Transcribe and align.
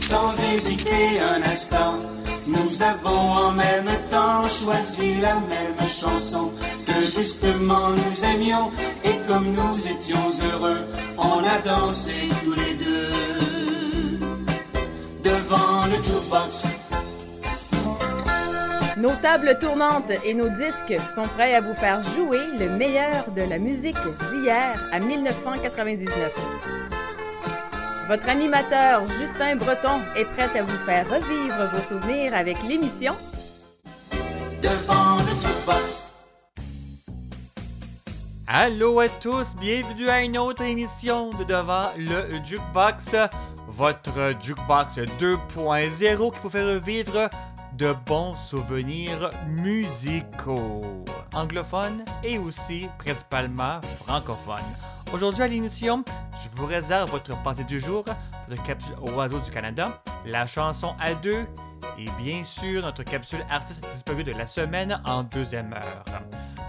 Sans 0.00 0.32
hésiter 0.52 1.20
un 1.20 1.42
instant, 1.42 1.94
nous 2.46 2.82
avons 2.82 3.32
en 3.32 3.52
même 3.52 3.90
temps 4.10 4.46
choisi 4.48 5.14
la 5.20 5.34
même 5.34 5.88
chanson 5.88 6.50
que 6.86 7.04
justement 7.04 7.90
nous 7.90 8.24
aimions 8.24 8.70
et 9.04 9.16
comme 9.26 9.52
nous 9.52 9.88
étions 9.88 10.30
heureux, 10.52 10.86
on 11.16 11.42
a 11.42 11.58
dansé 11.64 12.12
tous 12.44 12.54
les 12.54 12.74
deux 12.74 13.10
devant 15.22 15.86
le 15.86 16.02
jukebox. 16.02 16.66
Nos 18.96 19.16
tables 19.16 19.58
tournantes 19.58 20.12
et 20.24 20.34
nos 20.34 20.48
disques 20.48 20.94
sont 21.14 21.28
prêts 21.28 21.54
à 21.54 21.60
vous 21.60 21.74
faire 21.74 22.00
jouer 22.00 22.40
le 22.58 22.68
meilleur 22.68 23.30
de 23.32 23.42
la 23.42 23.58
musique 23.58 23.96
d'hier 24.30 24.88
à 24.92 25.00
1999. 25.00 26.73
Votre 28.06 28.28
animateur 28.28 29.06
Justin 29.18 29.56
Breton 29.56 30.02
est 30.14 30.26
prêt 30.26 30.50
à 30.58 30.62
vous 30.62 30.76
faire 30.84 31.08
revivre 31.08 31.70
vos 31.72 31.80
souvenirs 31.80 32.34
avec 32.34 32.62
l'émission 32.62 33.14
Devant 34.60 35.16
le 35.20 35.30
jukebox. 35.30 36.12
Allô 38.46 39.00
à 39.00 39.08
tous, 39.08 39.56
bienvenue 39.56 40.08
à 40.10 40.20
une 40.20 40.36
autre 40.36 40.62
émission 40.64 41.30
de 41.30 41.44
Devant 41.44 41.92
le 41.96 42.44
Jukebox, 42.44 43.16
votre 43.68 44.34
Jukebox 44.42 44.98
2.0 45.18 46.32
qui 46.32 46.38
vous 46.42 46.50
fait 46.50 46.74
revivre 46.74 47.30
de 47.76 47.92
bons 48.06 48.36
souvenirs 48.36 49.30
musicaux, 49.48 50.82
anglophones 51.32 52.04
et 52.22 52.38
aussi 52.38 52.88
principalement 52.98 53.80
francophones. 53.98 54.62
Aujourd'hui 55.12 55.42
à 55.42 55.48
l'émission, 55.48 56.04
je 56.42 56.48
vous 56.56 56.66
réserve 56.66 57.10
votre 57.10 57.40
partie 57.42 57.64
du 57.64 57.80
jour, 57.80 58.04
votre 58.48 58.62
capsule 58.62 58.94
Oiseau 59.16 59.40
du 59.40 59.50
Canada, 59.50 60.02
la 60.24 60.46
chanson 60.46 60.94
à 61.00 61.14
deux 61.14 61.46
et 61.98 62.06
bien 62.22 62.44
sûr 62.44 62.82
notre 62.82 63.02
capsule 63.02 63.44
artiste 63.50 63.86
disparu 63.92 64.24
de 64.24 64.32
la 64.32 64.46
semaine 64.46 65.00
en 65.04 65.22
deuxième 65.22 65.72
heure. 65.72 66.04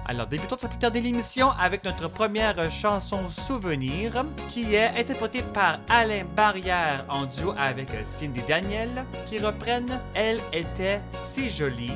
Alors 0.07 0.27
débutons 0.27 0.57
sans 0.57 0.67
plus 0.67 0.77
tarder 0.77 1.01
l'émission 1.01 1.49
avec 1.51 1.83
notre 1.83 2.07
première 2.07 2.69
chanson 2.69 3.29
souvenir 3.29 4.23
qui 4.49 4.75
est 4.75 4.89
interprétée 4.99 5.41
par 5.41 5.79
Alain 5.89 6.25
Barrière 6.35 7.05
en 7.09 7.25
duo 7.25 7.53
avec 7.57 7.89
Cindy 8.03 8.41
Daniel 8.47 9.03
qui 9.27 9.39
reprennent 9.39 9.99
Elle 10.13 10.39
était 10.53 11.01
si 11.25 11.49
jolie, 11.49 11.93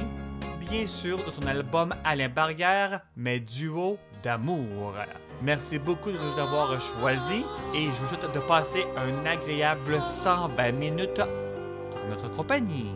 bien 0.60 0.88
sûr 0.88 1.18
de 1.18 1.30
son 1.30 1.48
album 1.48 1.94
Alain 2.04 2.30
Barrière, 2.30 3.02
mais 3.16 3.40
duo 3.40 4.00
d'amour. 4.24 4.96
Merci 5.42 5.80
beaucoup 5.80 6.12
de 6.12 6.18
nous 6.18 6.40
avoir 6.40 6.82
choisis 6.82 7.46
et 7.76 7.86
je 7.86 7.92
vous 7.92 8.08
souhaite 8.08 8.34
de 8.34 8.40
passer 8.40 8.86
un 8.98 9.26
agréable 9.26 10.02
120 10.02 10.72
minutes 10.74 11.22
en 11.22 12.10
notre 12.10 12.30
compagnie. 12.34 12.96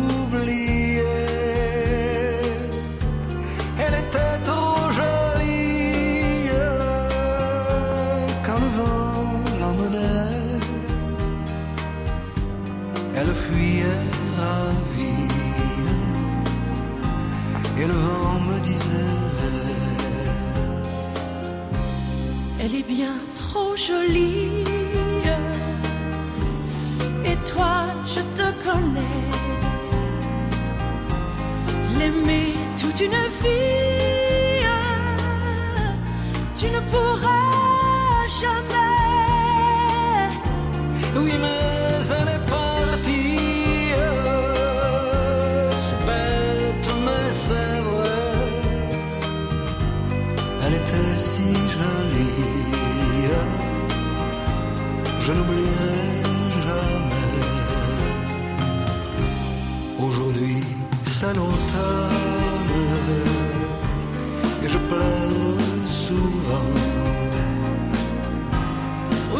Elle 22.63 22.75
est 22.75 22.87
bien 22.87 23.17
trop 23.35 23.75
jolie. 23.75 24.63
Et 27.25 27.35
toi, 27.43 27.87
je 28.05 28.21
te 28.37 28.47
connais. 28.63 29.31
L'aimer 31.97 32.53
toute 32.79 32.99
une 33.01 33.21
vie, 33.41 34.65
tu 36.53 36.65
ne 36.69 36.79
pourras 36.91 38.27
jamais. 38.41 38.81
Oui, 41.15 41.33
mais 41.41 41.70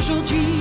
Aujourd'hui, 0.02 0.61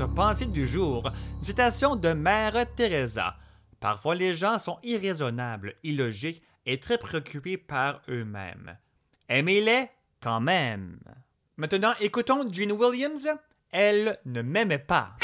pensée 0.00 0.46
du 0.46 0.66
jour, 0.66 1.10
citation 1.42 1.96
de 1.96 2.12
Mère 2.12 2.66
Teresa. 2.74 3.36
Parfois 3.80 4.14
les 4.14 4.34
gens 4.34 4.58
sont 4.58 4.78
irraisonnables, 4.82 5.74
illogiques 5.82 6.42
et 6.66 6.78
très 6.78 6.98
préoccupés 6.98 7.56
par 7.56 8.00
eux-mêmes. 8.08 8.76
Aimez-les 9.28 9.88
quand 10.20 10.40
même. 10.40 10.98
Maintenant, 11.56 11.94
écoutons 12.00 12.48
Jean 12.50 12.72
Williams. 12.72 13.28
Elle 13.70 14.18
ne 14.26 14.42
m'aimait 14.42 14.78
pas. 14.78 15.16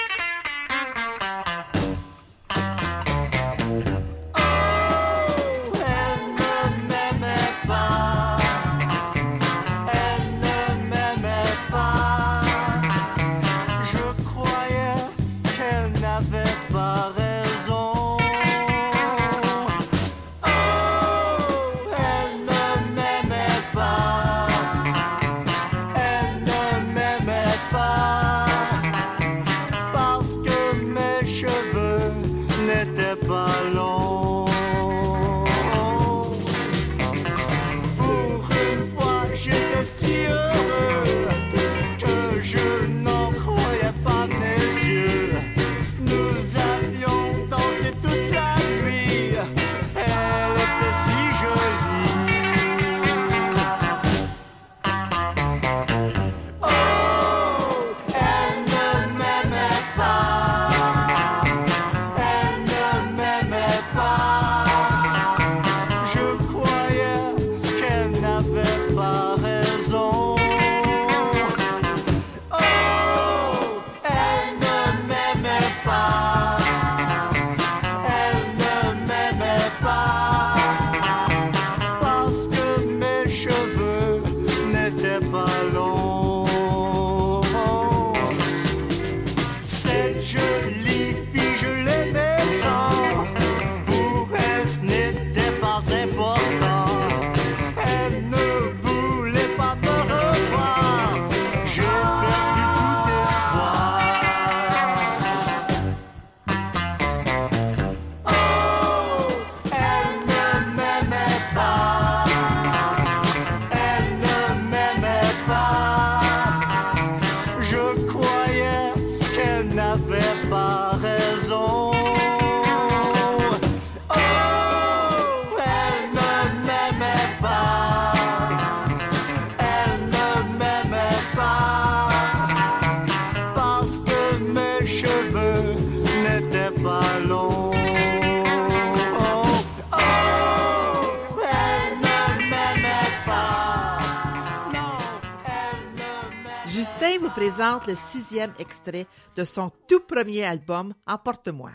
Extrait 148.37 149.07
de 149.37 149.45
son 149.45 149.71
tout 149.89 150.01
premier 150.01 150.45
album 150.45 150.95
Emporte-moi. 151.07 151.73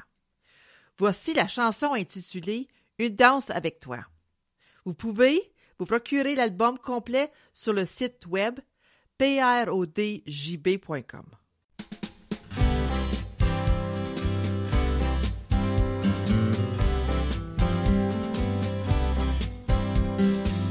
Voici 0.97 1.33
la 1.33 1.47
chanson 1.47 1.93
intitulée 1.93 2.67
Une 2.99 3.15
danse 3.15 3.49
avec 3.49 3.79
toi. 3.79 3.99
Vous 4.85 4.93
pouvez 4.93 5.41
vous 5.79 5.85
procurer 5.85 6.35
l'album 6.35 6.77
complet 6.77 7.31
sur 7.53 7.73
le 7.73 7.85
site 7.85 8.27
web 8.27 8.59
prodjb.com. 9.17 10.05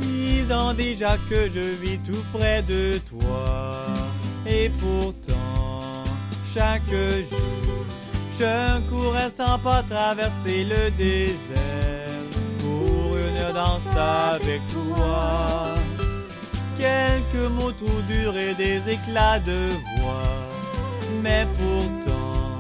Dix 0.01 0.53
ans 0.53 0.75
déjà 0.75 1.17
que 1.29 1.49
je 1.49 1.75
vis 1.83 1.99
tout 1.99 2.25
près 2.33 2.63
de 2.63 2.99
toi. 3.09 3.85
Et 4.47 4.71
pourtant, 4.81 5.72
chaque 6.53 6.83
jour, 6.91 7.87
je 8.39 8.81
courais 8.91 9.31
sans 9.31 9.59
pas 9.59 9.83
traverser 9.83 10.65
le 10.65 10.91
désert 10.91 12.29
pour 12.59 13.17
une 13.17 13.53
danse 13.55 13.97
avec 13.97 14.61
toi. 14.69 15.75
Quelques 16.77 17.51
mots 17.53 17.73
trop 17.73 18.01
durs 18.09 18.37
et 18.37 18.55
des 18.55 18.81
éclats 18.91 19.39
de 19.39 19.71
voix. 20.01 20.33
Mais 21.23 21.47
pourtant, 21.57 22.59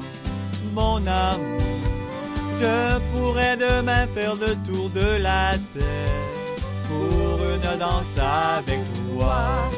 mon 0.73 1.06
amour, 1.06 1.61
je 2.61 2.99
pourrais 3.12 3.56
demain 3.56 4.06
faire 4.15 4.37
le 4.37 4.55
tour 4.67 4.88
de 4.91 5.17
la 5.21 5.53
terre 5.75 6.33
pour 6.88 7.38
une 7.45 7.79
danse 7.79 8.19
avec 8.59 8.81
toi. 9.11 9.71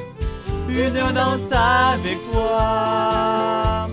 Une 0.68 1.14
danse 1.14 1.52
avec 1.52 2.18
toi. 2.32 3.83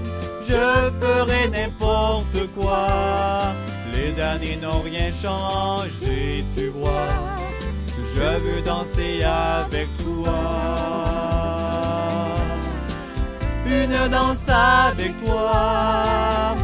Je 0.51 0.91
ferai 0.99 1.47
n'importe 1.47 2.45
quoi. 2.53 3.53
Les 3.93 4.19
années 4.21 4.57
n'ont 4.61 4.81
rien 4.81 5.09
changé, 5.09 6.43
tu 6.55 6.67
vois. 6.67 7.07
Je 8.13 8.37
veux 8.43 8.61
danser 8.61 9.23
avec 9.23 9.87
toi. 10.03 10.41
Une 13.65 14.09
danse 14.11 14.49
avec 14.49 15.13
toi. 15.23 16.55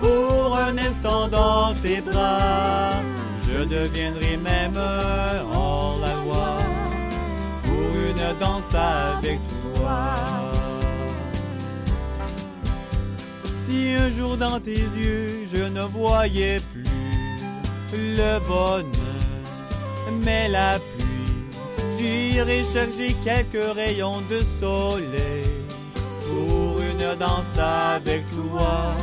Pour 0.00 0.56
un 0.56 0.78
instant 0.78 1.26
dans 1.26 1.74
tes 1.82 2.00
bras. 2.00 2.90
Je 3.48 3.64
deviendrai 3.64 4.36
même 4.36 4.80
hors 5.52 5.98
la 6.00 6.12
loi. 6.22 6.58
Pour 7.64 7.90
une 8.08 8.38
danse 8.38 8.74
avec 8.74 9.40
toi. 9.74 10.27
Si 13.68 13.92
un 13.92 14.10
jour 14.16 14.38
dans 14.38 14.58
tes 14.58 14.80
yeux 14.96 15.46
je 15.52 15.62
ne 15.64 15.82
voyais 15.82 16.58
plus 16.72 16.84
le 17.92 18.38
bonheur, 18.48 18.84
mais 20.24 20.48
la 20.48 20.78
pluie, 20.78 21.50
j'irai 21.98 22.64
chercher 22.64 23.14
quelques 23.22 23.74
rayons 23.74 24.22
de 24.30 24.40
soleil 24.58 25.44
pour 26.26 26.80
une 26.80 27.18
danse 27.18 27.58
avec 27.58 28.22
toi. 28.30 28.94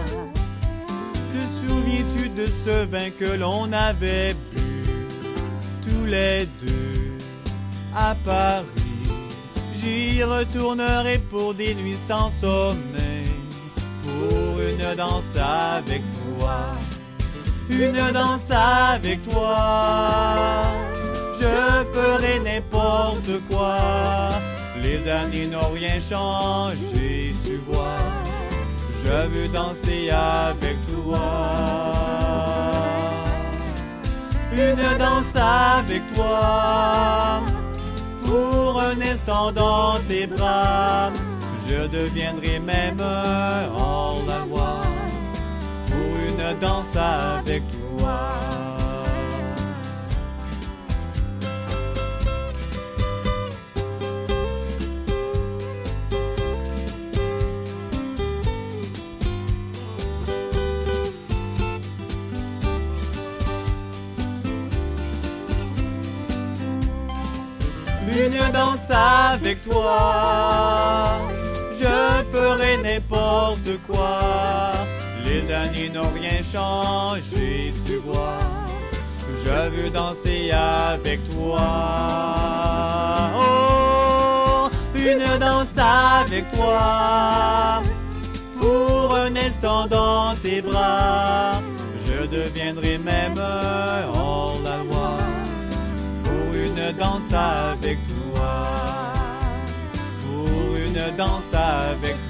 Te 1.31 1.41
souviens-tu 1.60 2.29
de 2.29 2.48
ce 2.48 2.86
vin 2.86 3.12
que 3.19 3.38
l'on 3.38 3.72
avait 3.72 4.34
bu 4.51 4.63
tous 5.84 6.05
les 6.05 6.48
deux 6.63 7.17
à 7.95 8.15
Paris? 8.25 8.65
J'y 9.75 10.24
retournerai 10.24 11.19
pour 11.29 11.53
des 11.53 11.75
nuits 11.75 12.01
sans 12.07 12.31
sommeil 12.41 13.04
pour 14.19 14.60
une 14.60 14.95
danse 14.95 15.36
avec 15.38 16.01
toi. 16.38 16.57
Une 17.69 18.12
danse 18.13 18.51
avec 18.51 19.27
toi. 19.27 19.57
Je 21.39 21.84
ferai 21.93 22.39
n'importe 22.39 23.31
quoi. 23.50 23.77
Les 24.81 25.10
années 25.10 25.48
n'ont 25.48 25.72
rien 25.74 26.00
changé, 26.00 27.36
tu 27.43 27.57
vois. 27.67 27.98
Je 29.03 29.27
veux 29.27 29.48
danser 29.50 30.10
avec 30.10 30.77
toi. 30.88 31.19
Une 34.53 34.98
danse 34.98 35.36
avec 35.36 36.01
toi. 36.13 37.41
Pour 38.24 38.79
un 38.79 39.00
instant 39.01 39.51
dans 39.51 40.00
tes 40.07 40.27
bras. 40.27 41.12
Je 41.67 41.88
deviendrai 41.88 42.60
même 42.60 43.01
hors 43.75 44.22
la 44.27 44.45
loi 44.45 44.81
pour 45.88 45.98
une 46.29 46.60
danse 46.60 46.95
avec 46.95 47.63
toi. 47.72 48.19
Une 68.17 68.51
danse 68.53 68.91
avec 68.91 69.62
toi 69.63 71.14
n'importe 73.09 73.79
quoi. 73.88 74.71
Les 75.25 75.51
années 75.53 75.89
n'ont 75.89 76.12
rien 76.13 76.41
changé, 76.41 77.74
tu 77.85 77.95
vois. 77.97 78.39
Je 79.43 79.69
veux 79.69 79.89
danser 79.89 80.51
avec 80.51 81.19
toi. 81.29 81.62
Oh, 83.38 84.69
une 84.95 85.39
danse 85.39 85.77
avec 85.77 86.51
toi. 86.51 87.81
Pour 88.59 89.15
un 89.15 89.35
instant 89.35 89.88
dans 89.88 90.35
tes 90.41 90.62
bras, 90.62 91.62
je 92.05 92.25
deviendrai 92.27 92.97
même 92.97 93.39
hors 94.13 94.57
la 94.63 94.77
loi. 94.77 95.17
Pour 96.24 96.53
une 96.53 96.97
danse 96.97 97.33
avec 97.33 97.97
toi 98.07 98.15
une 100.95 101.15
danse 101.17 101.53
avec 101.53 102.13
toi. 102.13 102.25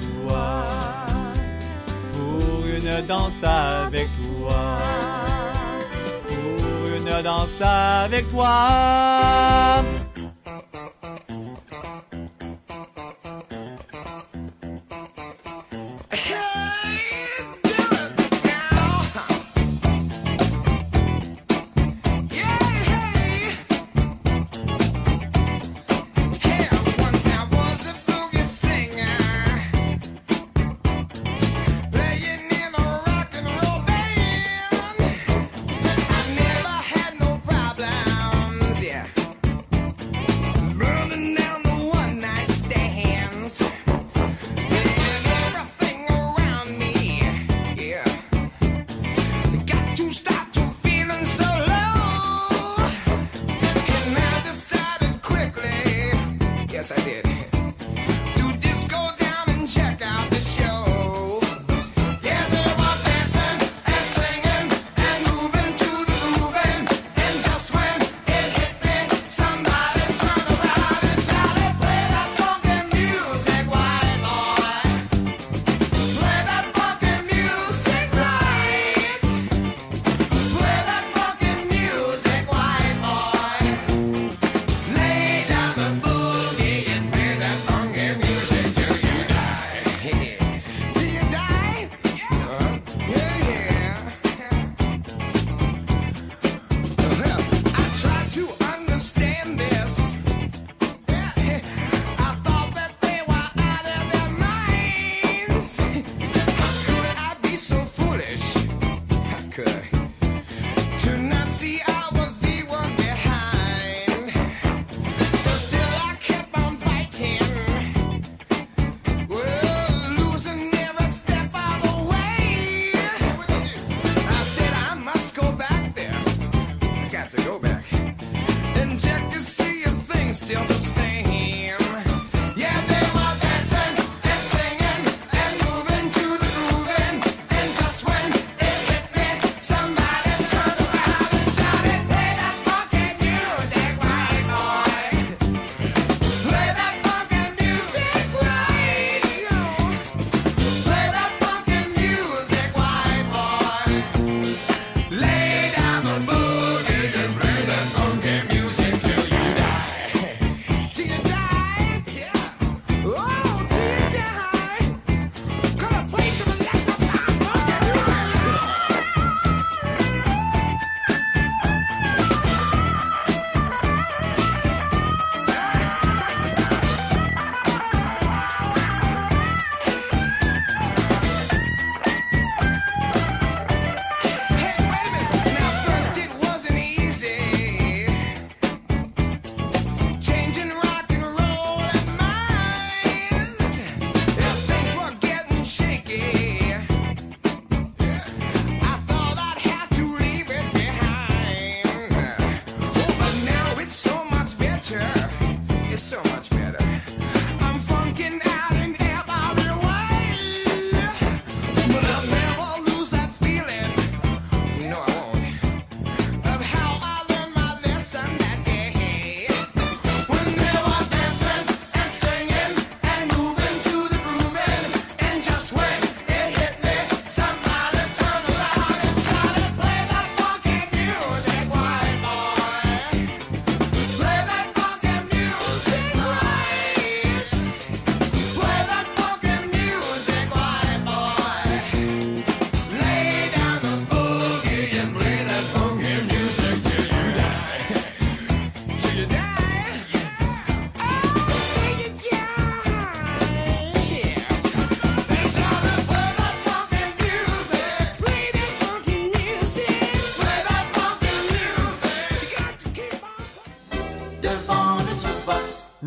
Une 2.76 3.00
danse 3.06 3.42
avec 3.42 4.06
toi. 4.20 4.76
Pour 6.28 6.88
une 6.94 7.22
danse 7.22 7.62
avec 7.62 8.30
toi. 8.30 9.82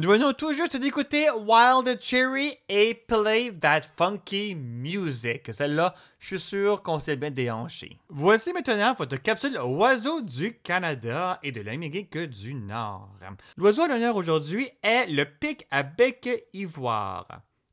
Venons 0.09 0.33
tout 0.33 0.53
juste 0.53 0.75
d'écouter 0.75 1.29
Wild 1.29 1.99
Cherry 2.01 2.57
et 2.67 2.95
Play 2.95 3.51
That 3.61 3.81
Funky 3.95 4.55
Music. 4.55 5.53
Celle-là, 5.53 5.93
je 6.17 6.25
suis 6.25 6.39
sûr 6.39 6.81
qu'on 6.81 6.99
s'est 6.99 7.15
bien 7.15 7.29
déhanché. 7.29 7.99
Voici 8.09 8.51
maintenant 8.51 8.95
votre 8.95 9.17
capsule 9.17 9.59
Oiseau 9.63 10.21
du 10.21 10.57
Canada 10.63 11.37
et 11.43 11.51
de 11.51 11.61
l'Amérique 11.61 12.17
du 12.17 12.55
Nord. 12.55 13.11
L'oiseau 13.55 13.83
à 13.83 13.87
l'honneur 13.87 14.15
aujourd'hui 14.15 14.67
est 14.81 15.05
le 15.05 15.25
pic 15.25 15.67
à 15.69 15.83
bec 15.83 16.27
ivoire. 16.53 17.27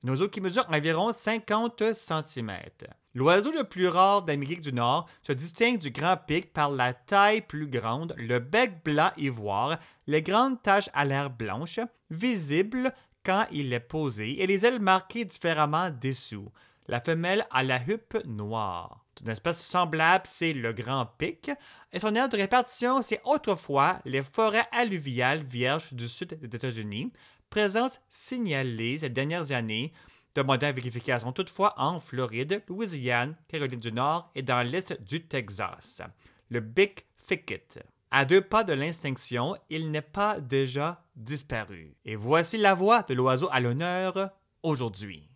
Un 0.04 0.10
oiseau 0.10 0.28
qui 0.28 0.42
mesure 0.42 0.66
environ 0.70 1.12
50 1.14 1.94
cm. 1.94 2.52
L'oiseau 3.16 3.50
le 3.50 3.64
plus 3.64 3.88
rare 3.88 4.24
d'Amérique 4.24 4.60
du 4.60 4.74
Nord 4.74 5.08
se 5.22 5.32
distingue 5.32 5.78
du 5.78 5.90
grand 5.90 6.18
pic 6.18 6.52
par 6.52 6.70
la 6.70 6.92
taille 6.92 7.40
plus 7.40 7.66
grande, 7.66 8.14
le 8.18 8.40
bec 8.40 8.84
blanc 8.84 9.10
ivoire, 9.16 9.78
les 10.06 10.20
grandes 10.20 10.60
taches 10.60 10.90
à 10.92 11.06
l'air 11.06 11.30
blanches, 11.30 11.80
visibles 12.10 12.92
quand 13.24 13.46
il 13.50 13.72
est 13.72 13.80
posé, 13.80 14.42
et 14.42 14.46
les 14.46 14.66
ailes 14.66 14.80
marquées 14.80 15.24
différemment 15.24 15.88
dessous. 15.88 16.52
La 16.88 17.00
femelle 17.00 17.46
a 17.50 17.62
la 17.62 17.80
huppe 17.88 18.18
noire. 18.26 19.06
Une 19.22 19.30
espèce 19.30 19.64
semblable, 19.64 20.26
c'est 20.26 20.52
le 20.52 20.74
grand 20.74 21.06
pic, 21.06 21.50
et 21.94 22.00
son 22.00 22.14
aire 22.14 22.28
de 22.28 22.36
répartition, 22.36 23.00
c'est 23.00 23.22
autrefois 23.24 23.98
les 24.04 24.22
forêts 24.22 24.68
alluviales 24.72 25.42
vierges 25.42 25.90
du 25.94 26.06
sud 26.06 26.38
des 26.38 26.54
États-Unis, 26.54 27.10
présence 27.48 27.98
signalée 28.10 28.98
ces 28.98 29.08
dernières 29.08 29.52
années 29.52 29.94
demandée 30.36 30.66
à 30.66 30.72
vérification 30.72 31.32
toutefois 31.32 31.74
en 31.78 31.98
Floride, 31.98 32.62
Louisiane, 32.68 33.34
Caroline 33.48 33.80
du 33.80 33.90
Nord 33.90 34.30
et 34.34 34.42
dans 34.42 34.62
l'est 34.62 35.02
du 35.02 35.26
Texas. 35.26 36.02
Le 36.50 36.60
Big 36.60 37.00
Thicket. 37.26 37.82
À 38.10 38.24
deux 38.24 38.42
pas 38.42 38.62
de 38.62 38.72
l'extinction, 38.72 39.56
il 39.68 39.90
n'est 39.90 40.00
pas 40.00 40.38
déjà 40.38 41.02
disparu. 41.16 41.96
Et 42.04 42.14
voici 42.14 42.58
la 42.58 42.74
voix 42.74 43.02
de 43.02 43.14
l'oiseau 43.14 43.48
à 43.50 43.60
l'honneur 43.60 44.30
aujourd'hui. 44.62 45.28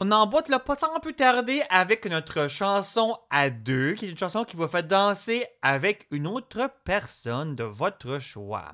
On 0.00 0.10
emboîte 0.10 0.48
le 0.48 0.58
pas 0.58 0.74
sans 0.76 0.98
plus 0.98 1.14
tarder 1.14 1.62
avec 1.70 2.04
notre 2.06 2.48
chanson 2.48 3.16
à 3.30 3.48
deux, 3.48 3.92
qui 3.92 4.06
est 4.06 4.10
une 4.10 4.18
chanson 4.18 4.44
qui 4.44 4.56
vous 4.56 4.66
fait 4.66 4.86
danser 4.86 5.46
avec 5.62 6.08
une 6.10 6.26
autre 6.26 6.68
personne 6.84 7.54
de 7.54 7.62
votre 7.62 8.18
choix. 8.18 8.72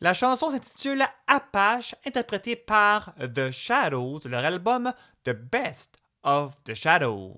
La 0.00 0.14
chanson 0.14 0.50
s'intitule 0.50 1.04
Apache, 1.26 1.94
interprétée 2.06 2.56
par 2.56 3.14
The 3.34 3.50
Shadows 3.50 4.20
de 4.20 4.30
leur 4.30 4.44
album 4.44 4.92
The 5.24 5.32
Best 5.32 5.98
of 6.22 6.56
the 6.64 6.74
Shadows. 6.74 7.36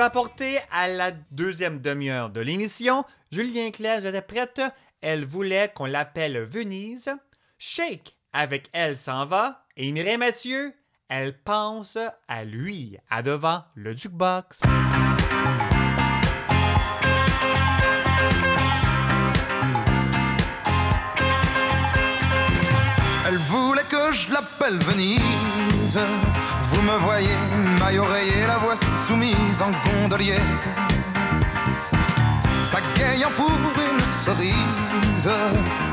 Apporter 0.00 0.58
à 0.70 0.88
la 0.88 1.10
deuxième 1.30 1.80
demi-heure 1.80 2.30
de 2.30 2.40
l'émission, 2.40 3.04
Julien 3.30 3.70
Clerc 3.70 4.06
était 4.06 4.22
prête? 4.22 4.60
Elle 5.00 5.24
voulait 5.24 5.70
qu'on 5.74 5.86
l'appelle 5.86 6.42
Venise. 6.44 7.10
Shake, 7.58 8.16
avec 8.32 8.68
Elle 8.72 8.96
s'en 8.96 9.26
va. 9.26 9.66
Et 9.76 9.92
Mireille 9.92 10.16
Mathieu, 10.16 10.72
elle 11.08 11.38
pense 11.42 11.98
à 12.28 12.44
lui, 12.44 12.98
à 13.10 13.22
devant 13.22 13.64
le 13.74 13.96
jukebox. 13.96 14.60
Elle 23.26 23.36
voulait 23.36 23.82
que 23.90 24.12
je 24.12 24.32
l'appelle 24.32 24.78
Venise 24.78 25.98
me 26.84 26.98
voyez, 26.98 27.36
maille 27.80 27.98
oreiller, 27.98 28.46
la 28.46 28.58
voix 28.58 28.76
soumise 29.06 29.60
en 29.60 29.70
gondolier. 29.84 30.40
Pagayant 32.72 33.30
pour 33.36 33.50
une 33.50 34.04
cerise, 34.24 35.30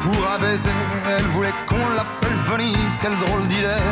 pour 0.01 0.27
un 0.33 0.39
baiser, 0.39 0.69
elle 1.07 1.27
voulait 1.27 1.53
qu'on 1.67 1.89
l'appelle 1.95 2.37
Venise. 2.45 2.97
Quelle 3.01 3.17
drôle 3.19 3.47
d'idée, 3.47 3.83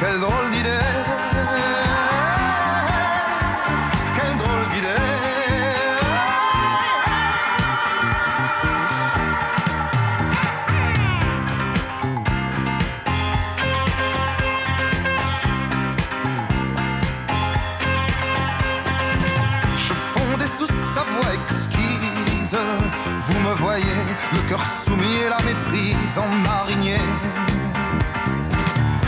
quelle 0.00 0.18
drôle 0.20 0.50
d'idée. 0.50 1.85
Vous 22.52 23.40
me 23.40 23.54
voyez, 23.56 23.84
le 24.34 24.48
cœur 24.48 24.60
soumis 24.64 25.16
et 25.24 25.28
la 25.28 25.38
méprise 25.42 26.16
en 26.16 26.28
marinier. 26.48 27.00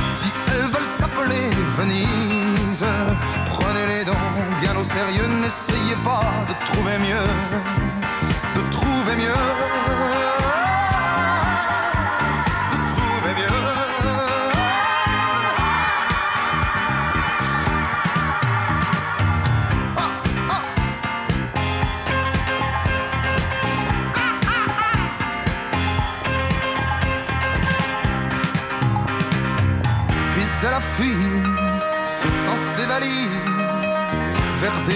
Si 0.01 0.29
elles 0.51 0.68
veulent 0.72 0.92
s'appeler 0.98 1.48
Venise, 1.77 2.85
prenez 3.46 3.87
les 3.87 4.05
dents 4.05 4.14
bien 4.61 4.74
au 4.77 4.83
sérieux, 4.83 5.29
n'essayez 5.40 5.94
pas 6.03 6.24
de 6.48 6.72
trouver 6.72 6.98
mieux, 6.98 7.29
de 8.57 8.70
trouver 8.72 9.14
mieux. 9.16 10.07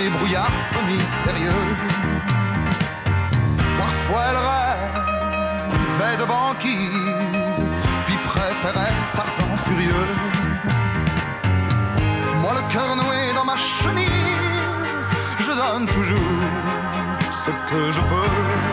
des 0.03 0.11
brouillards 0.11 0.51
mystérieux. 0.89 1.65
Parfois 3.79 4.23
elle 4.31 4.41
rêve, 4.51 4.95
fait 5.99 6.17
de 6.21 6.27
banquise, 6.35 7.65
puis 8.07 8.17
préférait 8.31 8.95
par 9.15 9.29
sang 9.31 9.57
furieux. 9.65 10.09
Moi 12.41 12.53
le 12.59 12.73
cœur 12.73 12.97
noué 12.97 13.33
dans 13.35 13.45
ma 13.45 13.57
chemise, 13.57 15.09
je 15.39 15.53
donne 15.61 15.87
toujours 15.87 16.41
ce 17.31 17.51
que 17.69 17.93
je 17.93 18.01
peux. 18.01 18.72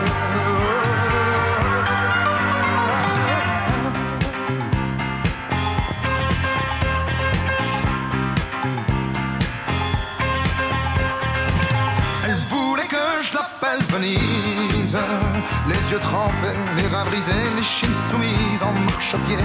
les 15.70 15.92
yeux 15.92 15.98
trempés, 16.00 16.56
les 16.76 16.88
rats 16.94 17.04
brisés, 17.04 17.48
les 17.56 17.62
chines 17.62 17.98
soumises 18.10 18.62
en 18.62 18.72
marche-pied. 18.90 19.44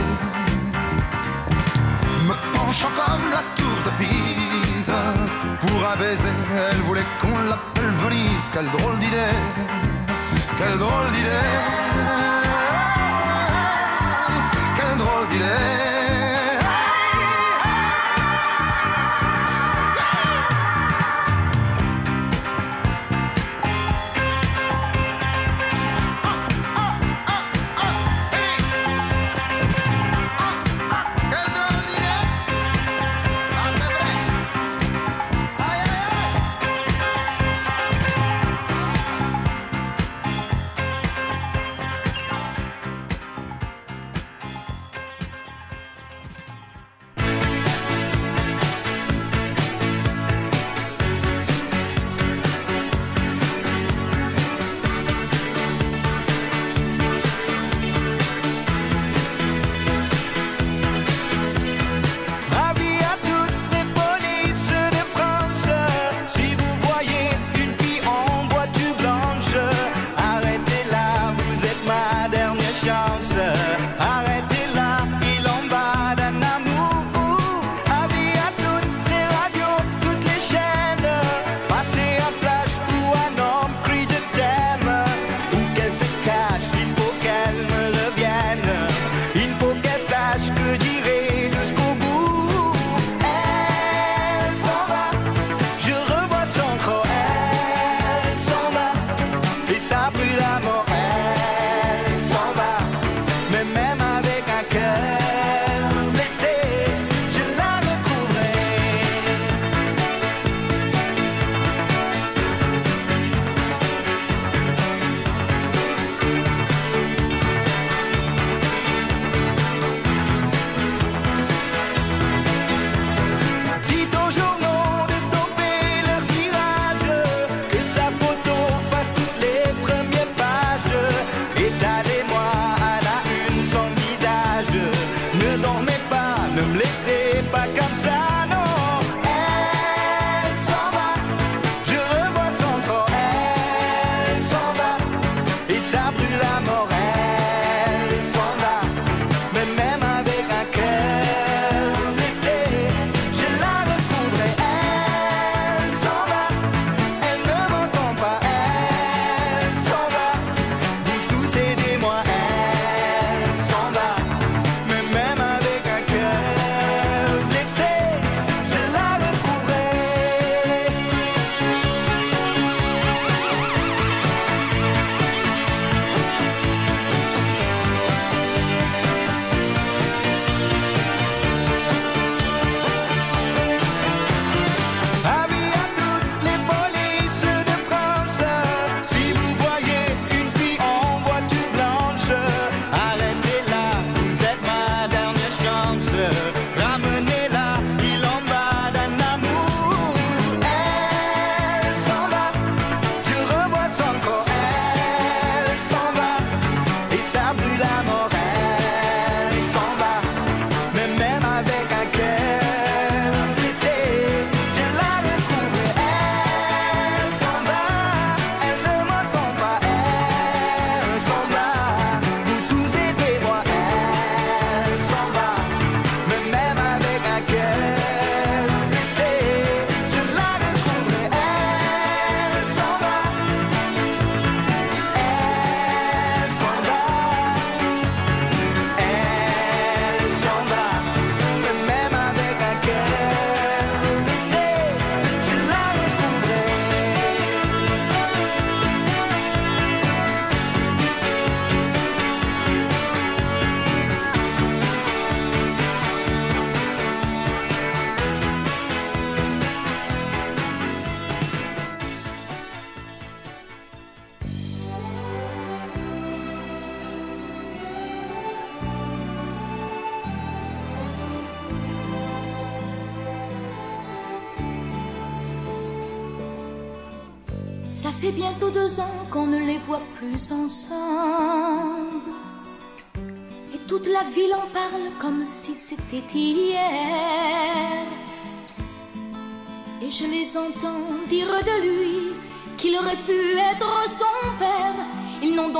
Me 2.27 2.35
penchant 2.55 2.93
comme 2.99 3.25
la 3.31 3.43
tour 3.57 3.77
de 3.85 3.91
Pise, 3.99 4.93
pour 5.61 5.79
un 5.91 5.95
baiser, 5.97 6.35
elle 6.71 6.81
voulait 6.81 7.09
qu'on 7.21 7.37
l'appelle 7.49 7.93
Venise. 8.03 8.45
Quelle 8.51 8.69
drôle 8.77 8.97
d'idée, 8.99 9.35
quelle 10.57 10.77
drôle 10.77 11.09
d'idée, 11.15 11.45
quelle 14.77 14.97
drôle 14.97 15.27
d'idée. 15.29 15.94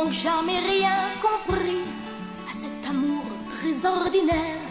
N'ont 0.05 0.11
jamais 0.11 0.59
rien 0.59 0.97
compris 1.21 1.83
à 2.49 2.53
cet 2.53 2.89
amour 2.89 3.23
très 3.55 3.85
ordinaire, 3.87 4.61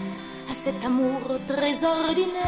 à 0.50 0.54
cet 0.54 0.84
amour 0.84 1.20
très 1.48 1.84
ordinaire. 1.84 2.42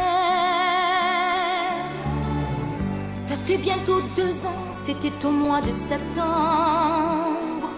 Ça 3.16 3.36
fait 3.46 3.56
bientôt 3.56 4.00
deux 4.14 4.46
ans, 4.46 4.66
c'était 4.74 5.12
au 5.24 5.30
mois 5.30 5.60
de 5.60 5.72
septembre. 5.72 7.70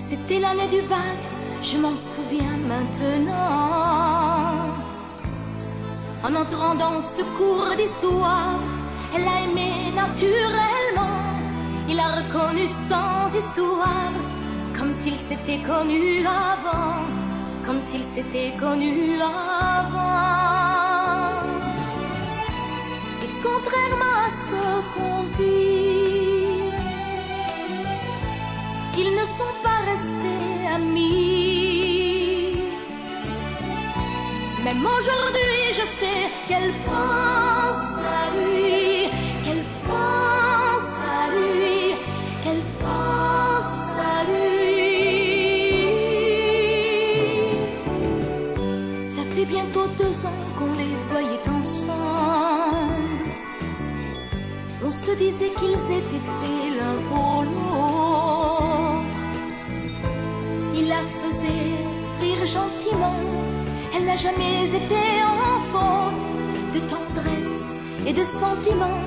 C'était 0.00 0.40
l'année 0.40 0.68
du 0.68 0.82
bac, 0.88 1.20
je 1.62 1.78
m'en 1.78 1.94
souviens 1.94 2.56
maintenant. 2.66 4.74
En 6.24 6.34
entrant 6.34 6.74
dans 6.74 7.00
ce 7.00 7.22
cours 7.36 7.76
d'histoire, 7.76 8.58
elle 9.14 9.28
a 9.28 9.42
aimé 9.44 9.92
naturellement. 9.94 10.83
Il 11.94 12.00
a 12.00 12.10
reconnu 12.22 12.66
sans 12.88 13.28
histoire, 13.38 14.14
comme 14.76 14.92
s'il 14.92 15.14
s'était 15.14 15.62
connu 15.62 16.26
avant, 16.26 17.06
comme 17.64 17.80
s'il 17.80 18.04
s'était 18.04 18.52
connu 18.58 19.20
avant. 19.20 20.02
Et 23.24 23.30
contrairement 23.46 24.16
à 24.26 24.30
ce 24.46 24.62
qu'on 24.92 25.18
dit, 25.38 26.72
ils 28.98 29.12
ne 29.20 29.26
sont 29.38 29.56
pas 29.62 29.80
restés 29.92 30.46
amis. 30.74 32.56
Même 34.64 34.84
aujourd'hui, 34.96 35.62
je 35.78 35.86
sais 36.00 36.22
qu'elle 36.48 36.72
pense 36.84 37.86
à 38.18 38.22
lui, 38.36 38.93
se 55.14 55.18
disait 55.18 55.52
qu'ils 55.58 55.96
étaient 55.98 56.26
faits 56.38 56.70
l'un 56.78 56.96
pour 57.08 57.42
l'autre. 57.42 59.18
Il 60.74 60.88
la 60.88 61.02
faisait 61.20 61.74
rire 62.20 62.46
gentiment. 62.46 63.20
Elle 63.94 64.06
n'a 64.06 64.16
jamais 64.16 64.64
été 64.80 65.02
en 65.34 65.60
faute 65.72 66.22
de 66.74 66.80
tendresse 66.92 67.76
et 68.06 68.12
de 68.12 68.24
sentiment. 68.24 69.00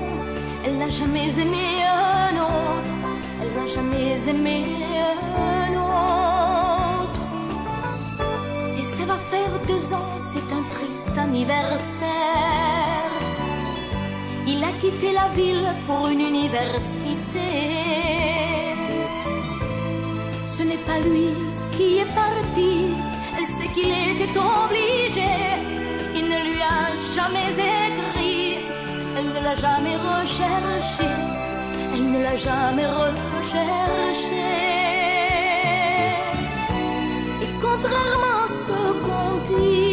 Elle 0.64 0.78
n'a 0.78 0.88
jamais 0.88 1.28
aimé 1.42 1.66
un 1.86 2.34
autre. 2.48 2.94
Elle 3.42 3.52
n'a 3.58 3.66
jamais 3.66 4.28
aimé 4.30 4.64
un 5.36 5.72
autre. 5.90 7.22
Et 8.78 8.82
ça 8.96 9.04
va 9.10 9.18
faire 9.32 9.52
deux 9.66 9.94
ans, 9.94 10.12
c'est 10.32 10.48
un 10.58 10.64
triste 10.74 11.18
anniversaire. 11.18 12.97
Il 14.50 14.64
a 14.64 14.72
quitté 14.80 15.12
la 15.12 15.28
ville 15.38 15.68
pour 15.86 16.08
une 16.08 16.22
université. 16.32 17.50
Ce 20.56 20.62
n'est 20.62 20.84
pas 20.88 20.98
lui 21.08 21.28
qui 21.76 21.98
est 21.98 22.12
parti, 22.24 22.72
elle 23.36 23.48
sait 23.56 23.70
qu'il 23.74 23.92
était 24.12 24.36
obligé. 24.60 25.34
Il 26.18 26.24
ne 26.34 26.40
lui 26.48 26.62
a 26.76 26.82
jamais 27.16 27.50
écrit, 27.84 28.64
elle 29.16 29.28
ne 29.36 29.40
l'a 29.46 29.56
jamais 29.66 29.96
recherché, 30.12 31.08
elle 31.92 32.06
ne 32.14 32.20
l'a 32.22 32.36
jamais 32.36 32.88
recherché. 33.02 34.46
Et 37.44 37.52
contrairement 37.60 38.38
à 38.46 38.48
ce 38.64 38.78
qu'on 39.04 39.30
dit, 39.50 39.87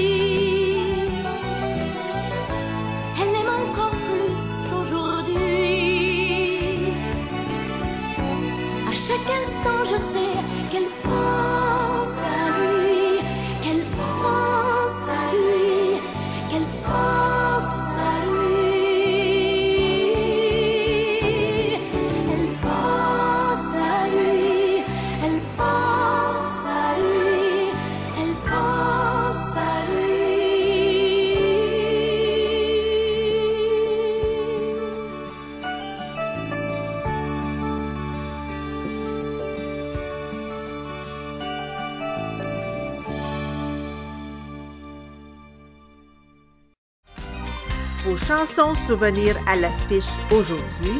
chansons 48.35 48.75
souvenirs 48.75 49.37
à 49.47 49.55
l'affiche 49.55 50.09
aujourd'hui. 50.29 50.99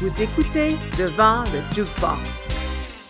Vous 0.00 0.22
écoutez 0.22 0.78
devant 0.98 1.44
le 1.52 1.60
jukebox. 1.74 2.48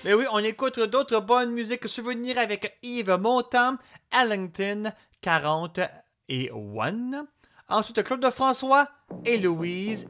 Mais 0.05 0.15
oui, 0.15 0.25
on 0.33 0.39
écoute 0.39 0.81
d'autres 0.81 1.21
bonnes 1.21 1.53
musiques 1.53 1.87
souvenirs 1.87 2.39
avec 2.39 2.77
Yves 2.83 3.17
Montand, 3.21 3.77
Ellington, 4.13 4.93
40 5.21 5.81
et 6.29 6.51
One. 6.51 7.27
Ensuite, 7.69 8.03
Claude 8.03 8.21
de 8.21 8.31
François 8.31 8.89
et 9.25 9.41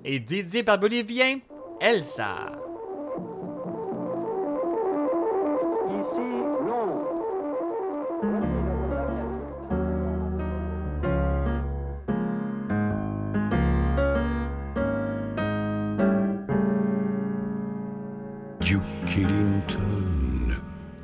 et 0.04 0.20
Didier 0.20 0.62
Barbelivien, 0.62 1.40
Elsa. 1.80 2.52
Ellington, 19.20 20.56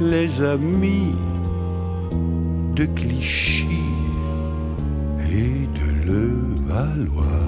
les 0.00 0.40
amis 0.40 1.16
de 2.76 2.84
Clichy 2.84 3.66
et 5.32 5.66
de 5.78 5.88
Levallois 6.06 7.42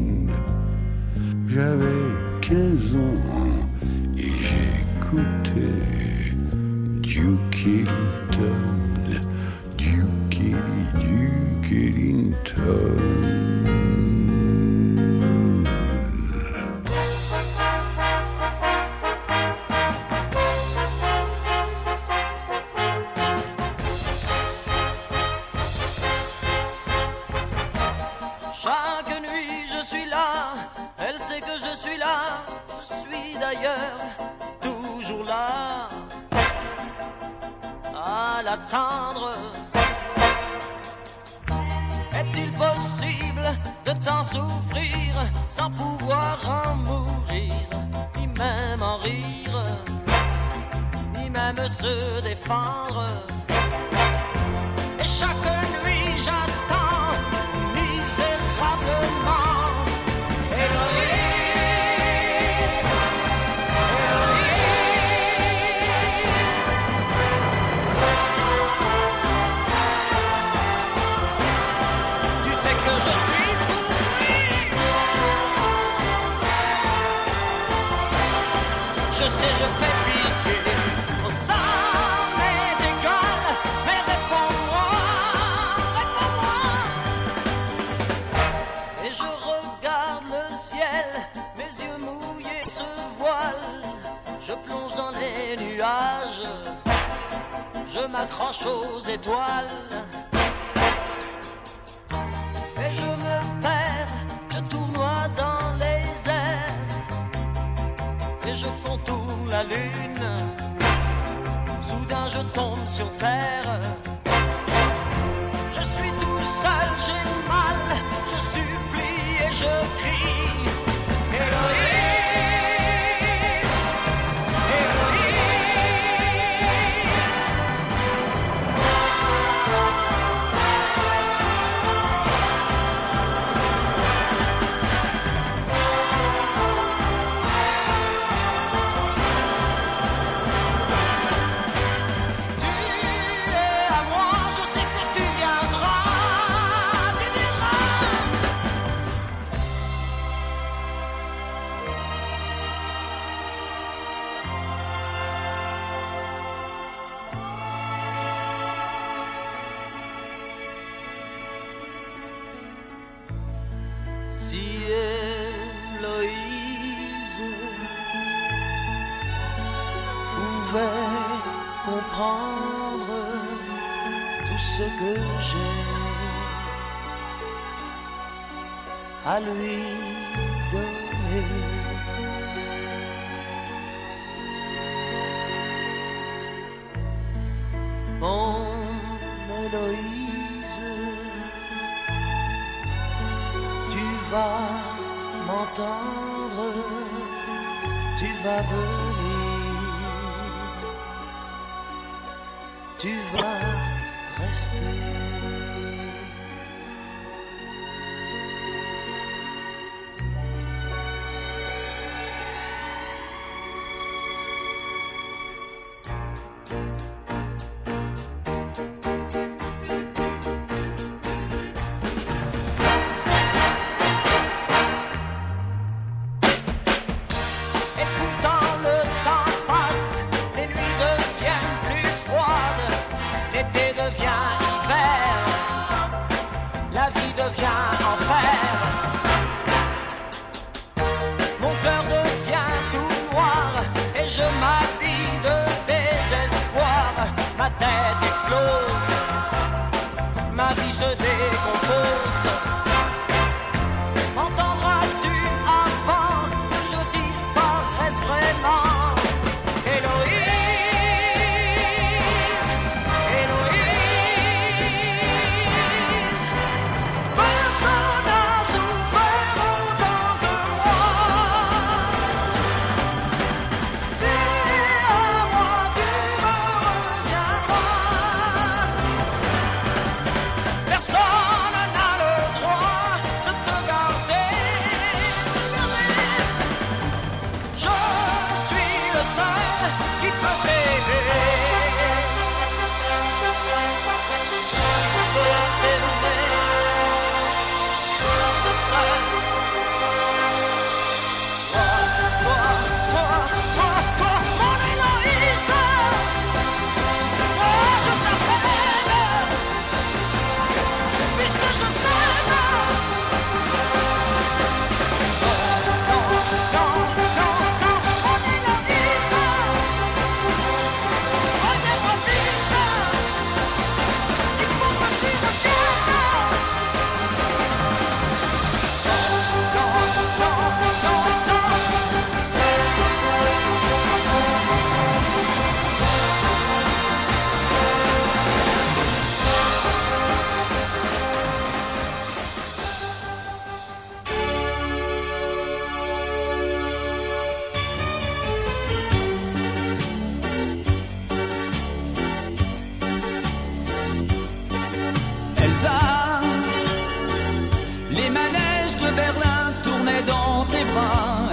lui 179.51 179.72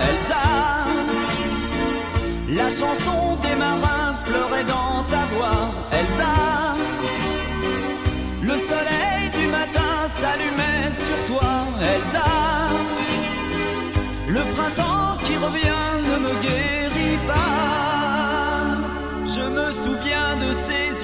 Elsa. 0.10 0.44
La 2.50 2.70
chanson 2.70 3.38
des 3.42 3.56
marins 3.56 4.16
pleurait 4.26 4.64
dans 4.66 5.04
ta 5.04 5.24
voix, 5.34 5.72
Elsa. 5.92 6.34
Le 8.42 8.58
soleil 8.58 9.30
du 9.40 9.48
matin 9.48 10.08
s'allumait 10.08 10.92
sur 10.92 11.26
toi, 11.26 11.52
Elsa. 11.96 12.26
Le 14.28 14.42
printemps 14.56 15.18
qui 15.24 15.36
revient 15.38 15.88
ne 16.10 16.18
me 16.26 16.34
guérit 16.42 17.20
pas. 17.28 17.70
Je 19.26 19.42
me 19.42 19.72
souviens 19.84 20.36
de 20.38 20.54
ces 20.54 20.99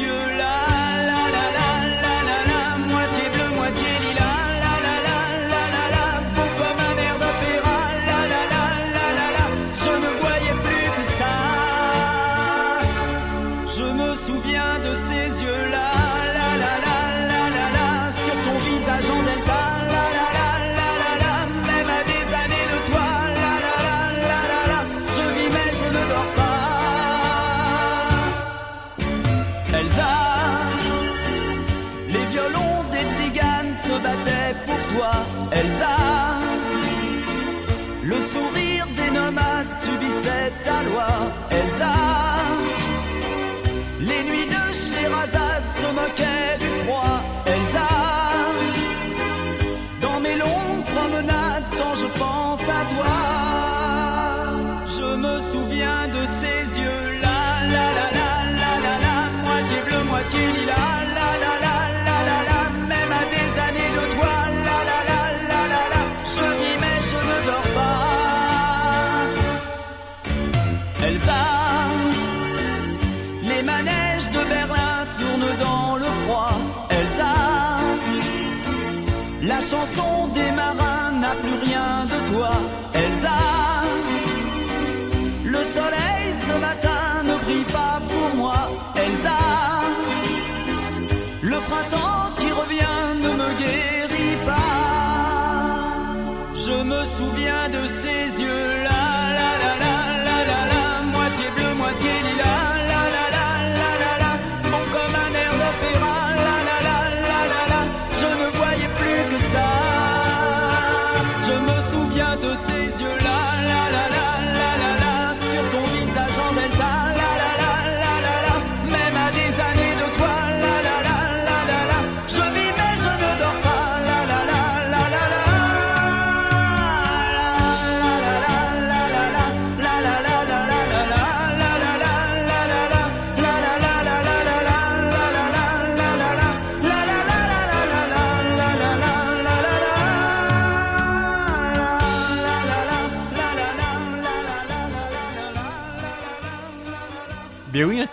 plus 81.41 81.64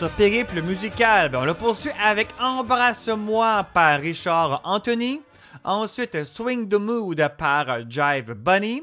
périple 0.08 0.62
musical, 0.62 1.28
ben, 1.28 1.40
on 1.42 1.44
le 1.44 1.54
poursuit 1.54 1.92
avec 2.02 2.28
Embrasse-moi 2.40 3.66
par 3.72 4.00
Richard 4.00 4.60
Anthony, 4.64 5.20
ensuite 5.64 6.24
Swing 6.24 6.68
the 6.68 6.74
Mood 6.74 7.28
par 7.38 7.88
Jive 7.88 8.34
Bunny, 8.34 8.82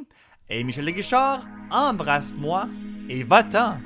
et 0.50 0.64
Michel 0.64 0.92
Guichard, 0.92 1.46
Embrasse-moi 1.72 2.68
et 3.10 3.24
va-t'en. 3.24 3.78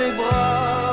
Les 0.00 0.12
bras 0.20 0.87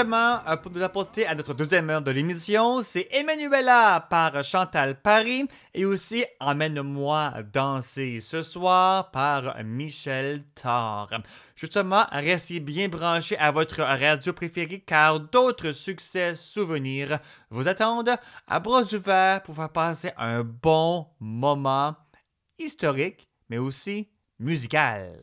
Justement, 0.00 0.40
euh, 0.48 0.56
pour 0.56 0.72
nous 0.72 0.82
apporter 0.82 1.26
à 1.26 1.34
notre 1.34 1.52
deuxième 1.52 1.90
heure 1.90 2.00
de 2.00 2.10
l'émission, 2.10 2.80
c'est 2.82 3.06
Emmanuela 3.12 4.06
par 4.08 4.42
Chantal 4.42 4.98
Paris 4.98 5.46
et 5.74 5.84
aussi 5.84 6.24
Emmène-moi 6.40 7.34
danser 7.52 8.20
ce 8.20 8.40
soir 8.40 9.10
par 9.10 9.62
Michel 9.62 10.42
Thor. 10.54 11.10
Justement, 11.54 12.06
restez 12.12 12.60
bien 12.60 12.88
branchés 12.88 13.36
à 13.36 13.50
votre 13.50 13.82
radio 13.82 14.32
préférée 14.32 14.80
car 14.80 15.20
d'autres 15.20 15.72
succès 15.72 16.34
souvenirs 16.34 17.18
vous 17.50 17.68
attendent 17.68 18.16
à 18.48 18.58
bras 18.58 18.84
ouverts 18.94 19.42
pour 19.42 19.54
faire 19.54 19.68
passer 19.68 20.12
un 20.16 20.42
bon 20.44 21.08
moment 21.20 21.94
historique 22.58 23.28
mais 23.50 23.58
aussi 23.58 24.08
musical. 24.38 25.20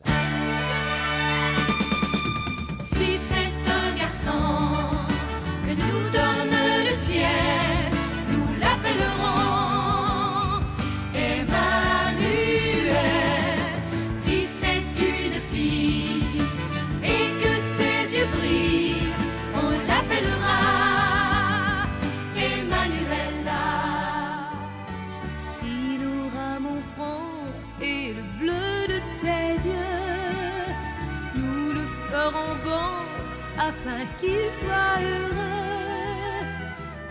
qu'il 34.20 34.50
soit 34.60 34.98
heureux. 35.00 36.46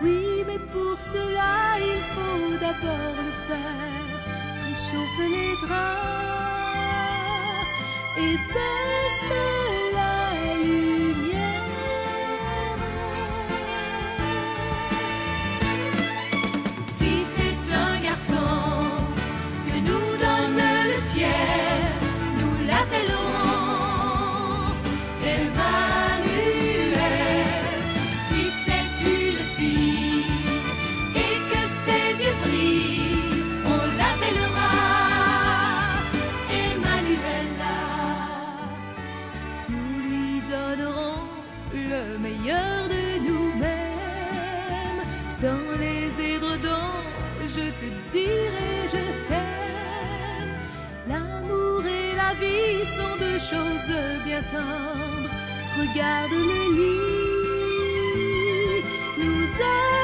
Oui, 0.02 0.44
mais 0.48 0.60
pour 0.74 0.98
cela, 1.12 1.80
il 1.80 2.02
faut 2.14 2.58
d'abord 2.60 3.16
le 3.28 3.32
faire. 3.48 4.18
Réchauffe 4.66 5.20
les 5.36 5.54
draps 5.66 6.88
et 8.18 8.36
baisse 8.54 9.67
de 53.38 53.42
choses 53.44 53.94
bien 54.26 54.42
tendres. 54.52 55.30
Regarde 55.78 56.32
les 56.32 56.70
lits, 56.78 58.04
nous 59.20 59.48
avons 59.62 59.97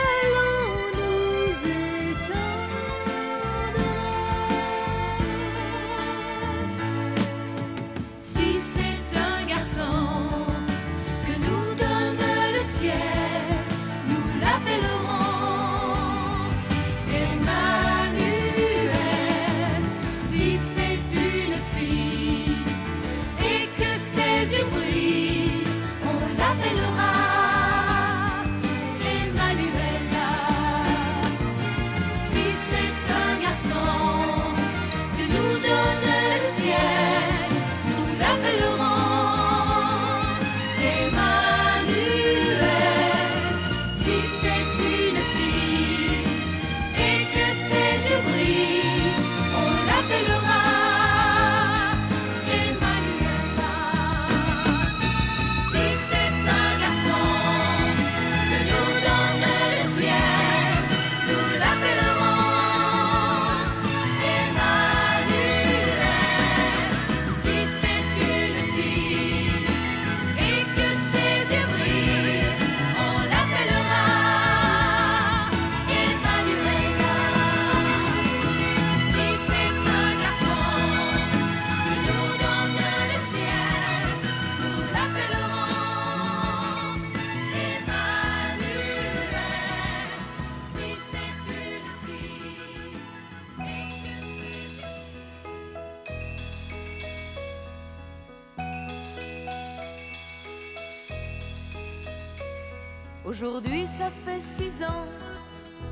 Aujourd'hui, 103.45 103.85
ça 103.85 104.09
fait 104.23 104.39
six 104.39 104.81
ans 104.83 105.05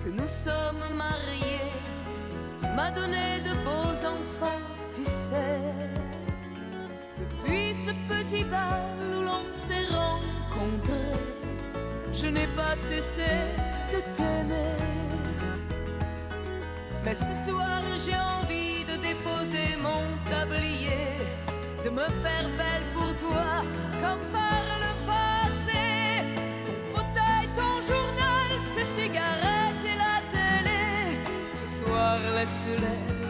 que 0.06 0.10
nous 0.10 0.26
sommes 0.26 0.96
mariés. 0.96 1.74
Tu 2.62 2.68
m'as 2.78 2.92
donné 2.92 3.42
de 3.42 3.54
beaux 3.66 3.98
enfants, 4.16 4.62
tu 4.96 5.04
sais. 5.04 5.60
Depuis 7.20 7.76
ce 7.86 7.92
petit 8.08 8.46
bal 8.46 8.96
où 9.02 9.26
l'on 9.26 9.44
s'est 9.66 9.86
rencontrés, 9.94 11.20
je 12.14 12.28
n'ai 12.28 12.48
pas 12.56 12.76
cessé 12.88 13.34
de 13.92 14.00
t'aimer. 14.16 14.78
Mais 17.04 17.16
ce 17.16 17.34
soir, 17.46 17.82
j'ai 17.98 18.16
envie 18.16 18.86
de 18.86 18.96
déposer 19.10 19.76
mon 19.84 20.04
tablier, 20.32 21.18
de 21.84 21.90
me 21.90 22.06
faire 22.24 22.48
belle 22.58 22.88
pour 22.94 23.14
toi, 23.18 23.66
comme 24.00 24.31
soir, 32.46 33.21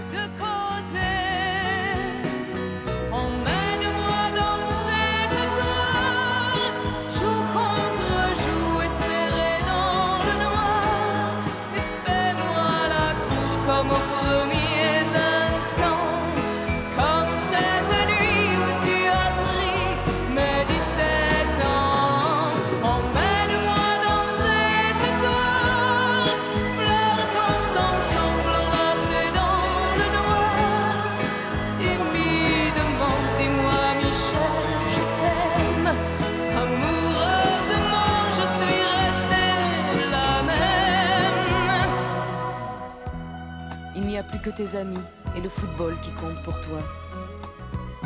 que 44.42 44.50
tes 44.50 44.76
amis 44.76 45.02
et 45.36 45.42
le 45.42 45.50
football 45.50 45.96
qui 46.02 46.12
comptent 46.12 46.42
pour 46.44 46.60
toi. 46.62 46.80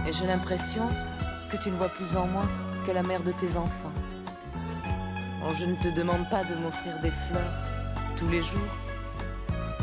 Et 0.08 0.12
j'ai 0.12 0.28
l'impression 0.28 0.88
que 1.52 1.58
tu 1.58 1.70
ne 1.70 1.76
vois 1.76 1.90
plus 1.90 2.16
en 2.18 2.28
moi 2.28 2.44
que 2.86 2.92
la 2.92 3.04
mère 3.04 3.24
de 3.24 3.32
tes 3.32 3.58
enfants. 3.58 3.92
Oh, 5.44 5.52
je 5.58 5.66
ne 5.66 5.76
te 5.76 5.88
demande 5.96 6.30
pas 6.30 6.44
de 6.44 6.56
m'offrir 6.56 7.00
des 7.02 7.12
fleurs 7.12 7.54
tous 8.18 8.28
les 8.28 8.42
jours, 8.42 8.74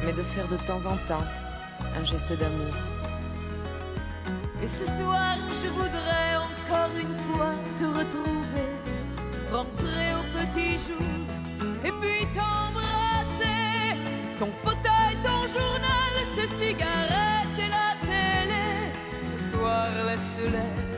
mais 0.04 0.12
de 0.12 0.22
faire 0.22 0.48
de 0.48 0.56
temps 0.58 0.86
en 0.86 0.96
temps 1.08 1.24
un 1.96 2.04
geste 2.04 2.32
d'amour. 2.32 2.74
Et 4.62 4.68
ce 4.68 4.84
soir, 4.84 5.36
je 5.62 5.68
voudrais 5.68 6.36
encore 6.36 6.90
une 6.96 7.16
fois 7.16 7.52
te 7.78 7.84
retrouver, 7.84 8.68
rentrer 9.50 10.14
au 10.14 10.24
petit 10.38 10.72
jour, 10.78 11.06
et 11.84 11.92
puis 12.00 12.26
t'embrasser. 12.34 13.98
Ton 14.38 14.50
tes 16.34 16.48
cigarettes 16.58 17.58
et 17.58 17.68
la 17.68 17.94
télé, 18.06 18.92
ce 19.22 19.50
soir, 19.50 19.88
laisse-les 20.06 20.91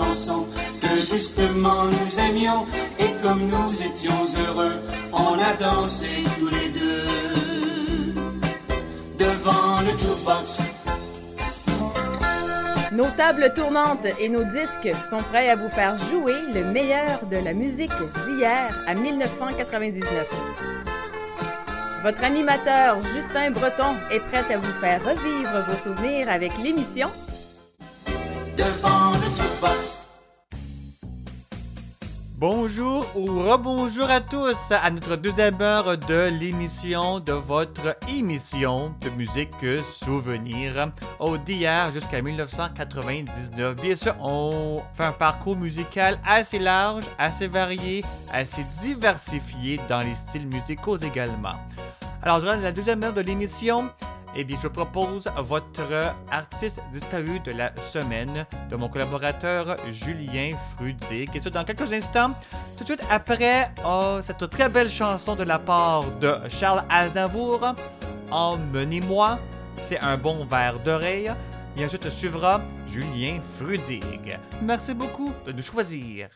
chanson 0.00 0.46
que 0.80 0.98
justement 0.98 1.84
nous 1.84 2.18
aimions. 2.18 2.66
Et 2.98 3.12
comme 3.22 3.46
nous 3.46 3.82
étions 3.82 4.24
heureux, 4.46 4.80
on 5.12 5.34
a 5.38 5.52
dansé 5.58 6.08
tous 6.38 6.48
les 6.48 6.68
deux 6.70 8.14
devant 9.18 9.80
le 9.80 9.90
jukebox. 9.98 10.58
Nos 12.92 13.10
tables 13.16 13.52
tournantes 13.54 14.06
et 14.18 14.28
nos 14.28 14.44
disques 14.44 14.90
sont 15.08 15.22
prêts 15.22 15.48
à 15.48 15.56
vous 15.56 15.68
faire 15.68 15.96
jouer 15.96 16.34
le 16.52 16.64
meilleur 16.64 17.24
de 17.30 17.36
la 17.36 17.52
musique 17.52 17.92
d'hier 18.26 18.76
à 18.86 18.94
1999. 18.94 20.26
Votre 22.02 22.24
animateur 22.24 22.98
Justin 23.14 23.50
Breton 23.52 23.94
est 24.10 24.20
prêt 24.20 24.44
à 24.52 24.58
vous 24.58 24.72
faire 24.80 25.04
revivre 25.04 25.64
vos 25.68 25.76
souvenirs 25.76 26.28
avec 26.28 26.50
l'émission 26.62 27.10
Devant 28.56 29.09
Bonjour 32.36 33.04
ou 33.14 33.26
rebonjour 33.26 34.08
à 34.08 34.22
tous 34.22 34.56
à 34.70 34.90
notre 34.90 35.16
deuxième 35.16 35.60
heure 35.60 35.98
de 35.98 36.30
l'émission 36.40 37.20
de 37.20 37.32
votre 37.32 37.96
émission 38.08 38.94
de 39.02 39.10
musique 39.10 39.50
souvenir 39.92 40.90
au 41.18 41.36
d'hier 41.36 41.92
jusqu'à 41.92 42.22
1999. 42.22 43.76
Bien 43.76 43.96
sûr, 43.96 44.16
on 44.22 44.80
fait 44.94 45.04
un 45.04 45.12
parcours 45.12 45.56
musical 45.56 46.18
assez 46.26 46.58
large, 46.58 47.04
assez 47.18 47.46
varié, 47.46 48.02
assez 48.32 48.64
diversifié 48.80 49.78
dans 49.90 50.00
les 50.00 50.14
styles 50.14 50.46
musicaux 50.46 50.96
également. 50.96 51.56
Alors, 52.22 52.40
durant 52.40 52.56
la 52.56 52.72
deuxième 52.72 53.02
heure 53.02 53.14
de 53.14 53.20
l'émission, 53.20 53.90
eh 54.36 54.44
bien, 54.44 54.56
je 54.62 54.68
propose 54.68 55.30
votre 55.38 56.14
artiste 56.30 56.80
disparu 56.92 57.40
de 57.40 57.52
la 57.52 57.72
semaine 57.92 58.46
de 58.70 58.76
mon 58.76 58.88
collaborateur 58.88 59.76
Julien 59.90 60.56
Frudig. 60.74 61.30
Et 61.34 61.40
ça, 61.40 61.50
dans 61.50 61.64
quelques 61.64 61.92
instants, 61.92 62.30
tout 62.76 62.84
de 62.84 62.88
suite 62.88 63.04
après 63.10 63.70
oh, 63.84 64.18
cette 64.20 64.48
très 64.50 64.68
belle 64.68 64.90
chanson 64.90 65.34
de 65.34 65.44
la 65.44 65.58
part 65.58 66.04
de 66.20 66.36
Charles 66.48 66.84
Aznavour, 66.88 67.74
Emmenez-moi, 68.30 69.40
c'est 69.76 69.98
un 69.98 70.16
bon 70.16 70.44
verre 70.44 70.78
d'oreille. 70.78 71.32
Et 71.76 71.84
ensuite 71.84 72.10
suivra 72.10 72.60
Julien 72.86 73.40
Frudig. 73.56 74.38
Merci 74.62 74.94
beaucoup 74.94 75.32
de 75.46 75.52
nous 75.52 75.62
choisir. 75.62 76.28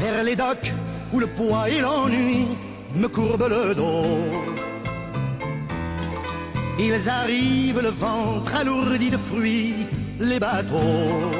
vers 0.00 0.24
les 0.24 0.36
docks 0.36 0.72
où 1.12 1.20
le 1.20 1.26
poids 1.26 1.68
et 1.68 1.80
l'ennui 1.80 2.48
me 2.96 3.08
courbent 3.08 3.48
le 3.48 3.74
dos. 3.74 4.04
Ils 6.78 7.08
arrivent 7.08 7.82
le 7.82 7.90
ventre 7.90 8.54
alourdi 8.54 9.10
de 9.10 9.16
fruits, 9.16 9.74
les 10.18 10.38
bateaux. 10.38 11.30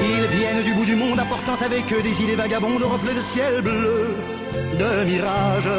Ils 0.00 0.36
viennent 0.36 0.64
du 0.64 0.74
bout 0.74 0.84
du 0.84 0.96
monde 0.96 1.18
apportant 1.18 1.56
avec 1.64 1.92
eux 1.92 2.02
des 2.02 2.22
idées 2.22 2.36
vagabondes 2.36 2.80
de 2.80 2.84
reflets 2.84 3.14
de 3.14 3.20
ciel 3.20 3.62
bleu, 3.62 4.14
de 4.78 5.04
mirages. 5.04 5.70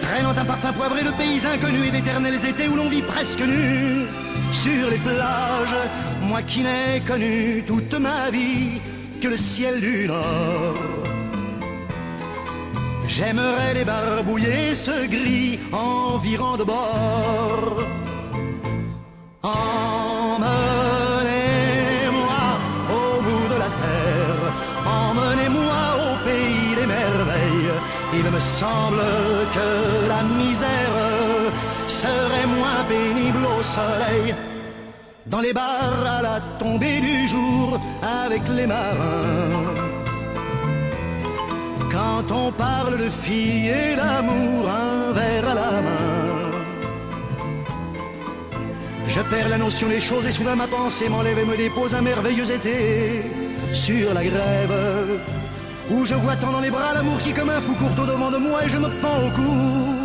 Traînant 0.00 0.36
un 0.36 0.44
parfum 0.44 0.72
poivré 0.72 1.02
de 1.02 1.10
pays 1.10 1.44
inconnus 1.46 1.88
et 1.88 1.90
d'éternels 1.90 2.44
étés 2.44 2.68
où 2.68 2.76
l'on 2.76 2.88
vit 2.88 3.02
presque 3.02 3.40
nu. 3.40 4.04
sur 4.52 4.90
les 4.90 4.98
plages, 4.98 5.76
moi 6.22 6.42
qui 6.42 6.62
n'ai 6.62 7.00
connu 7.06 7.64
toute 7.66 7.94
ma 7.94 8.30
vie 8.30 8.80
que 9.26 9.30
le 9.30 9.36
ciel 9.36 9.80
du 9.80 10.06
nord. 10.06 10.76
J'aimerais 13.08 13.74
les 13.74 13.84
barbouiller 13.84 14.74
ce 14.74 15.06
gris 15.14 15.58
environ 15.72 16.56
de 16.56 16.64
bord. 16.64 17.76
Emmenez-moi 19.42 20.44
au 22.98 23.22
bout 23.26 23.46
de 23.54 23.58
la 23.64 23.70
terre, 23.82 24.42
emmenez-moi 25.00 25.82
au 26.06 26.12
pays 26.28 26.70
des 26.80 26.88
merveilles. 26.98 27.74
Il 28.18 28.26
me 28.36 28.40
semble 28.60 29.06
que 29.56 29.68
la 30.12 30.22
misère 30.40 30.98
serait 31.88 32.48
moins 32.58 32.82
pénible 32.88 33.44
au 33.58 33.62
soleil. 33.62 34.26
Dans 35.26 35.40
les 35.40 35.52
bars 35.52 36.06
à 36.06 36.22
la 36.22 36.40
tombée 36.60 37.00
du 37.00 37.26
jour 37.26 37.80
avec 38.24 38.42
les 38.48 38.66
marins. 38.66 39.74
Quand 41.90 42.30
on 42.30 42.52
parle 42.52 42.96
de 42.96 43.08
filles 43.10 43.70
et 43.70 43.96
d'amour, 43.96 44.70
un 44.70 45.12
verre 45.12 45.48
à 45.48 45.54
la 45.54 45.70
main. 45.82 46.36
Je 49.08 49.20
perds 49.22 49.48
la 49.48 49.58
notion 49.58 49.88
des 49.88 50.00
choses 50.00 50.26
et 50.26 50.30
soudain 50.30 50.54
ma 50.54 50.68
pensée 50.68 51.08
m'enlève 51.08 51.38
et 51.38 51.44
me 51.44 51.56
dépose 51.56 51.94
un 51.94 52.02
merveilleux 52.02 52.48
été 52.48 53.22
sur 53.72 54.14
la 54.14 54.22
grève. 54.22 55.20
Où 55.90 56.04
je 56.04 56.14
vois 56.14 56.36
tant 56.36 56.52
dans 56.52 56.60
les 56.60 56.70
bras 56.70 56.94
l'amour 56.94 57.18
qui 57.18 57.32
comme 57.32 57.50
un 57.50 57.60
fou 57.60 57.74
court 57.74 57.98
au 58.00 58.06
devant 58.06 58.30
de 58.30 58.38
moi 58.38 58.64
et 58.64 58.68
je 58.68 58.78
me 58.78 58.88
pends 59.00 59.26
au 59.26 59.30
cou 59.30 59.95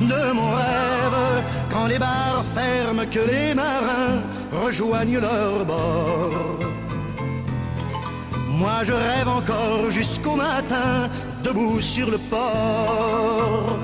de 0.00 0.32
mon 0.32 0.50
rêve. 0.50 1.44
Quand 1.70 1.86
les 1.86 1.98
bars 1.98 2.44
ferment, 2.54 3.04
que 3.10 3.20
les 3.20 3.54
marins 3.54 4.20
rejoignent 4.64 5.20
leur 5.20 5.64
bord. 5.64 6.58
Moi 8.60 8.78
je 8.82 8.92
rêve 8.92 9.28
encore 9.28 9.90
jusqu'au 9.90 10.36
matin, 10.36 11.08
debout 11.42 11.80
sur 11.80 12.10
le 12.10 12.18
port. 12.18 13.78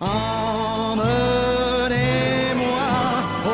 Emmenez-moi 0.00 1.04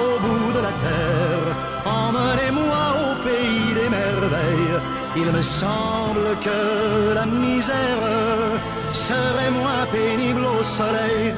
au 0.00 0.18
bout 0.24 0.52
de 0.56 0.61
la 0.68 0.74
terre, 0.86 1.48
emmenez-moi 1.84 2.82
au 3.04 3.11
pays 3.28 3.74
des 3.74 3.90
merveilles. 3.90 4.78
Il 5.16 5.28
me 5.32 5.42
semble 5.42 6.28
que 6.46 7.12
la 7.14 7.26
misère 7.26 8.39
serait 9.11 9.52
moins 9.61 9.84
pénible 9.98 10.44
au 10.58 10.62
soleil. 10.62 11.34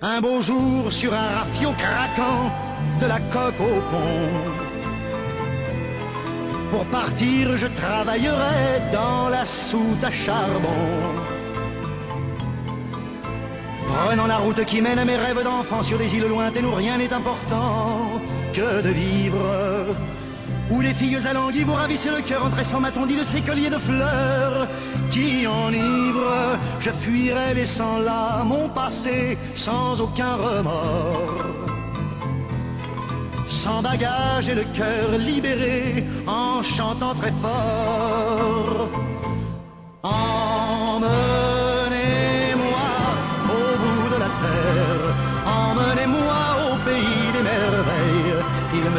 Un 0.00 0.20
beau 0.20 0.42
jour 0.42 0.80
sur 0.90 1.12
un 1.14 1.28
rafio 1.36 1.70
craquant 1.84 2.44
de 3.00 3.06
la 3.12 3.20
coque 3.34 3.60
au 3.60 3.76
pont. 3.90 4.32
Pour 6.72 6.84
partir, 6.86 7.56
je 7.62 7.68
travaillerai 7.82 8.66
dans 8.98 9.28
la 9.28 9.44
soute 9.44 10.02
à 10.02 10.10
charbon. 10.10 10.84
Prenant 13.92 14.26
la 14.26 14.38
route 14.38 14.64
qui 14.64 14.80
mène 14.80 14.98
à 14.98 15.04
mes 15.04 15.16
rêves 15.16 15.44
d'enfant 15.44 15.82
sur 15.82 15.98
des 15.98 16.10
îles 16.16 16.28
lointaines 16.34 16.66
où 16.70 16.74
rien 16.74 16.96
n'est 16.96 17.12
important 17.12 18.20
que 18.52 18.82
de 18.86 18.88
vivre. 18.88 19.46
Où 20.72 20.80
les 20.80 20.94
filles 20.94 21.26
alanguies 21.26 21.64
vous 21.64 21.74
ravissent 21.74 22.08
le 22.10 22.22
cœur 22.22 22.44
en 22.44 22.50
tressant 22.50 22.80
ma 22.80 22.90
tondie 22.90 23.16
de 23.16 23.24
ces 23.24 23.42
colliers 23.42 23.70
de 23.70 23.78
fleurs 23.78 24.66
qui 25.10 25.46
enivrent. 25.46 26.58
Je 26.80 26.90
fuirai 26.90 27.54
laissant 27.54 27.98
là 27.98 28.42
mon 28.44 28.68
passé 28.68 29.38
sans 29.54 30.00
aucun 30.00 30.34
remords 30.36 31.62
sans 33.52 33.82
bagage 33.82 34.48
et 34.48 34.54
le 34.54 34.64
cœur 34.74 35.18
libéré 35.18 36.04
en 36.26 36.62
chantant 36.62 37.14
très 37.14 37.30
fort. 37.30 38.88
Emmenez-moi 40.02 41.41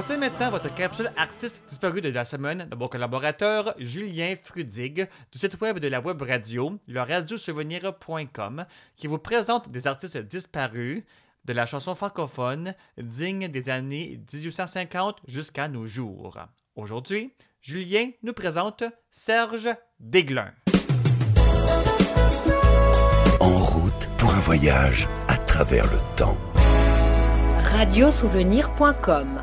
Voici 0.00 0.16
maintenant 0.16 0.50
votre 0.52 0.72
capsule 0.72 1.10
artiste 1.16 1.64
disparue 1.68 2.00
de 2.00 2.08
la 2.10 2.24
semaine 2.24 2.68
de 2.70 2.76
mon 2.76 2.86
collaborateur 2.86 3.74
Julien 3.80 4.36
Frudig 4.40 5.08
du 5.32 5.38
site 5.40 5.60
web 5.60 5.80
de 5.80 5.88
la 5.88 5.98
web 5.98 6.22
radio, 6.22 6.78
le 6.86 7.00
radiosouvenir.com, 7.00 8.64
qui 8.96 9.08
vous 9.08 9.18
présente 9.18 9.68
des 9.70 9.88
artistes 9.88 10.18
disparus 10.18 11.02
de 11.46 11.52
la 11.52 11.66
chanson 11.66 11.96
francophone 11.96 12.76
digne 12.96 13.48
des 13.48 13.70
années 13.70 14.20
1850 14.32 15.18
jusqu'à 15.26 15.66
nos 15.66 15.88
jours. 15.88 16.38
Aujourd'hui, 16.76 17.34
Julien 17.60 18.10
nous 18.22 18.34
présente 18.34 18.84
Serge 19.10 19.68
Desglin. 19.98 20.52
En 23.40 23.58
route 23.58 24.08
pour 24.16 24.32
un 24.32 24.40
voyage 24.42 25.08
à 25.26 25.36
travers 25.38 25.86
le 25.86 25.98
temps. 26.14 26.36
Radiosouvenir.com 27.72 29.40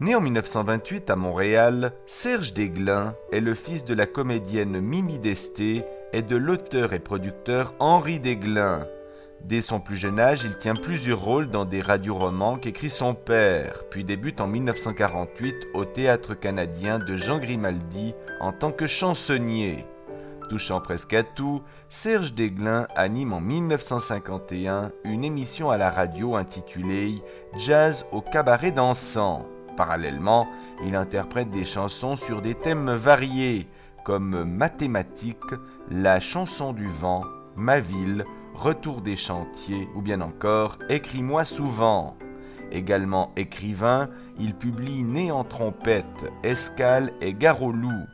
Né 0.00 0.16
en 0.16 0.20
1928 0.20 1.08
à 1.08 1.14
Montréal, 1.14 1.92
Serge 2.06 2.52
Desglin 2.52 3.14
est 3.30 3.38
le 3.38 3.54
fils 3.54 3.84
de 3.84 3.94
la 3.94 4.06
comédienne 4.06 4.80
Mimi 4.80 5.20
Desté 5.20 5.84
et 6.12 6.22
de 6.22 6.34
l'auteur 6.34 6.92
et 6.94 6.98
producteur 6.98 7.74
Henri 7.78 8.18
Desglin. 8.18 8.88
Dès 9.42 9.62
son 9.62 9.78
plus 9.78 9.94
jeune 9.96 10.18
âge, 10.18 10.42
il 10.42 10.56
tient 10.56 10.74
plusieurs 10.74 11.20
rôles 11.20 11.48
dans 11.48 11.64
des 11.64 11.80
radioromans 11.80 12.56
qu'écrit 12.56 12.90
son 12.90 13.14
père, 13.14 13.84
puis 13.88 14.02
débute 14.02 14.40
en 14.40 14.48
1948 14.48 15.54
au 15.74 15.84
Théâtre 15.84 16.34
canadien 16.34 16.98
de 16.98 17.14
Jean 17.14 17.38
Grimaldi 17.38 18.14
en 18.40 18.52
tant 18.52 18.72
que 18.72 18.88
chansonnier. 18.88 19.86
Touchant 20.50 20.80
presque 20.80 21.14
à 21.14 21.22
tout, 21.22 21.62
Serge 21.88 22.34
Desglin 22.34 22.88
anime 22.96 23.32
en 23.32 23.40
1951 23.40 24.90
une 25.04 25.22
émission 25.22 25.70
à 25.70 25.76
la 25.76 25.90
radio 25.90 26.34
intitulée 26.34 27.22
Jazz 27.56 28.06
au 28.10 28.20
cabaret 28.20 28.72
dansant. 28.72 29.46
Parallèlement, 29.76 30.48
il 30.84 30.96
interprète 30.96 31.50
des 31.50 31.64
chansons 31.64 32.16
sur 32.16 32.40
des 32.40 32.54
thèmes 32.54 32.90
variés 32.90 33.68
comme 34.04 34.44
Mathématiques, 34.44 35.38
La 35.90 36.20
chanson 36.20 36.72
du 36.72 36.88
vent, 36.88 37.24
Ma 37.56 37.80
ville, 37.80 38.24
Retour 38.54 39.00
des 39.00 39.16
chantiers 39.16 39.88
ou 39.96 40.02
bien 40.02 40.20
encore 40.20 40.78
Écris-moi 40.88 41.44
souvent. 41.44 42.16
Également 42.70 43.32
écrivain, 43.36 44.08
il 44.38 44.54
publie 44.54 45.02
Né 45.02 45.32
en 45.32 45.42
trompette, 45.42 46.30
Escale 46.44 47.12
et 47.20 47.32
loup. 47.32 48.06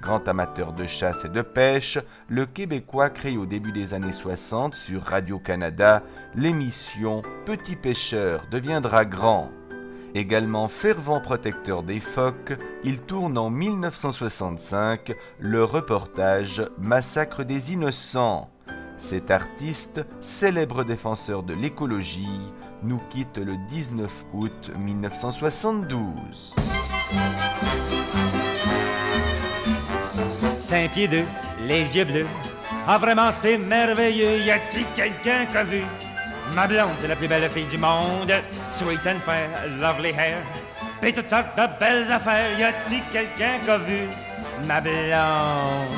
Grand 0.00 0.28
amateur 0.28 0.72
de 0.72 0.86
chasse 0.86 1.24
et 1.24 1.28
de 1.28 1.42
pêche, 1.42 1.98
le 2.28 2.46
Québécois 2.46 3.10
crée 3.10 3.36
au 3.36 3.46
début 3.46 3.72
des 3.72 3.94
années 3.94 4.12
60 4.12 4.76
sur 4.76 5.02
Radio-Canada 5.02 6.04
l'émission 6.36 7.22
Petit 7.44 7.74
pêcheur 7.74 8.46
deviendra 8.50 9.04
grand. 9.04 9.50
Également 10.14 10.68
fervent 10.68 11.20
protecteur 11.20 11.82
des 11.82 12.00
phoques, 12.00 12.54
il 12.82 13.00
tourne 13.02 13.36
en 13.36 13.50
1965 13.50 15.14
le 15.38 15.64
reportage 15.64 16.64
Massacre 16.78 17.44
des 17.44 17.72
innocents. 17.72 18.50
Cet 18.96 19.30
artiste, 19.30 20.04
célèbre 20.20 20.82
défenseur 20.82 21.42
de 21.42 21.54
l'écologie, 21.54 22.40
nous 22.82 23.00
quitte 23.10 23.38
le 23.38 23.56
19 23.68 24.24
août 24.32 24.70
1972. 24.78 26.54
Cinq 30.60 30.90
pieds 30.92 31.08
deux, 31.08 31.24
les 31.66 31.96
yeux 31.96 32.04
bleus. 32.04 32.26
Ah, 32.86 32.98
vraiment, 32.98 33.30
c'est 33.38 33.58
merveilleux. 33.58 34.38
Y 34.40 34.50
a-t-il 34.50 34.84
quelqu'un 34.96 35.46
qui 35.46 35.56
a 35.56 35.64
vu? 35.64 35.82
Ma 36.54 36.66
blonde, 36.66 36.96
c'est 36.98 37.08
la 37.08 37.16
plus 37.16 37.28
belle 37.28 37.50
fille 37.50 37.66
du 37.66 37.78
monde. 37.78 38.32
Sweet 38.72 39.06
and 39.06 39.20
fair, 39.24 39.48
lovely 39.80 40.10
hair. 40.10 40.38
Pis 41.00 41.12
toutes 41.12 41.28
sortes 41.28 41.56
de 41.56 41.66
belles 41.78 42.10
affaires. 42.10 42.58
Y 42.58 42.64
a-t-il 42.64 43.02
quelqu'un 43.12 43.58
qui 43.62 43.70
a 43.70 43.78
vu? 43.78 44.08
ma 44.66 44.80
blonde? 44.80 45.96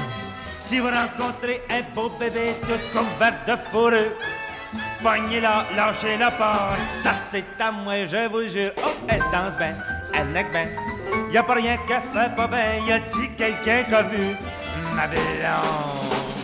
Si 0.61 0.79
vous 0.79 0.89
rencontrez 0.89 1.63
un 1.71 1.83
beau 1.95 2.11
bébé 2.19 2.55
tout 2.63 2.99
couvert 2.99 3.35
de 3.47 3.57
fourrure, 3.57 4.13
pognez-la, 5.03 5.65
lâchez-la 5.75 6.31
pas, 6.33 6.77
ça 7.03 7.15
c'est 7.15 7.45
à 7.59 7.73
moi, 7.73 8.05
je 8.05 8.29
vous 8.29 8.49
jure. 8.49 8.73
Oh, 8.85 8.91
elle 9.09 9.23
danse 9.33 9.57
bien, 9.57 9.75
elle 10.15 10.29
neck 10.33 10.51
bien, 10.53 10.67
y 11.33 11.39
a 11.39 11.43
pas 11.43 11.55
rien 11.55 11.77
qu'elle 11.89 12.03
fait 12.13 12.35
pas 12.37 12.47
bien, 12.47 12.87
y 12.87 12.93
a-t-il 12.93 13.35
quelqu'un 13.37 13.83
qui 13.85 13.95
a 13.95 14.03
vu 14.03 14.37
ma 14.95 15.07
blonde? 15.07 16.40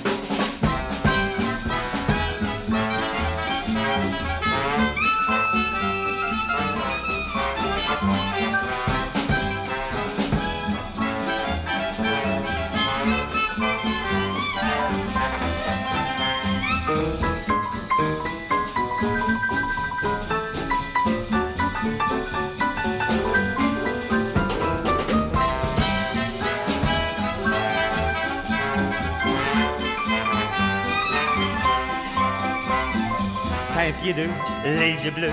Cinq 33.86 34.02
pieds 34.02 34.14
deux, 34.14 34.28
les 34.64 34.94
yeux 35.04 35.12
bleus. 35.12 35.30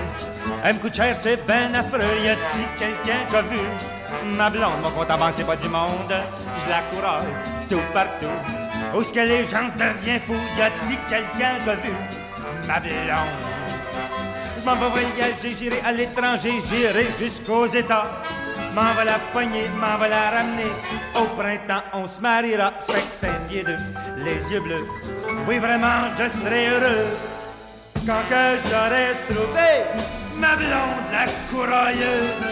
Elle 0.64 0.76
me 0.76 0.80
coûte 0.80 0.93
cher, 0.93 1.16
c'est 1.18 1.43
ben 1.47 1.74
affreux. 1.74 2.01
Y 2.24 2.30
a-t-il 2.30 2.66
quelqu'un 2.78 3.26
qui 3.28 3.36
a 3.36 3.41
vu? 3.41 3.58
Ma 4.38 4.47
blonde? 4.51 4.74
Mon 4.84 4.91
compte 4.91 5.10
en 5.10 5.18
banque, 5.18 5.34
c'est 5.36 5.47
pas 5.47 5.56
du 5.56 5.68
monde. 5.68 6.14
Je 6.64 6.70
la 6.70 6.82
couraille 6.91 7.26
tout 7.68 7.82
partout. 7.95 8.28
Où 8.93 9.01
est-ce 9.01 9.12
que 9.12 9.22
les 9.22 9.47
gens 9.47 9.70
deviennent 9.76 10.22
fous? 10.22 10.36
Y 10.56 10.62
a-t-il 10.62 10.97
quelqu'un 11.10 11.58
qui 11.64 11.70
a 11.72 11.76
vu? 11.78 11.93
Ma 12.68 12.80
blonde? 12.80 12.94
Je 14.60 14.65
m'en 14.65 14.76
vais 14.76 15.02
voyager, 15.02 15.56
j'irai 15.57 15.82
à 15.84 15.91
l'étranger, 15.91 16.53
j'irai 16.69 17.07
jusqu'aux 17.18 17.65
États. 17.65 18.06
M'en 18.76 18.94
va 18.94 19.03
la 19.03 19.18
poigner, 19.32 19.68
m'en 19.80 19.98
va 19.98 20.07
la 20.07 20.30
ramener. 20.30 20.72
Au 21.15 21.26
printemps, 21.36 21.86
on 21.94 22.07
se 22.07 22.22
mariera. 22.22 22.72
Fait 22.80 23.02
que 23.02 23.48
pieds 23.49 23.64
deux, 23.64 23.80
les 24.18 24.53
yeux 24.53 24.61
bleus. 24.61 24.86
Oui, 25.48 25.57
vraiment, 25.57 26.14
je 26.19 26.30
serai 26.40 26.68
heureux. 26.68 27.07
Quand 28.05 28.21
que 28.27 28.59
j'aurai 28.69 29.15
trouvé 29.30 29.71
ma 30.35 30.57
blonde, 30.57 31.07
la 31.09 31.25
courailleuse. 31.49 32.43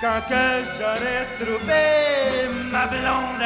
Quand 0.00 0.20
que 0.28 0.64
j'aurai 0.76 1.28
trouvé 1.38 2.48
ma 2.72 2.88
blonde, 2.88 3.38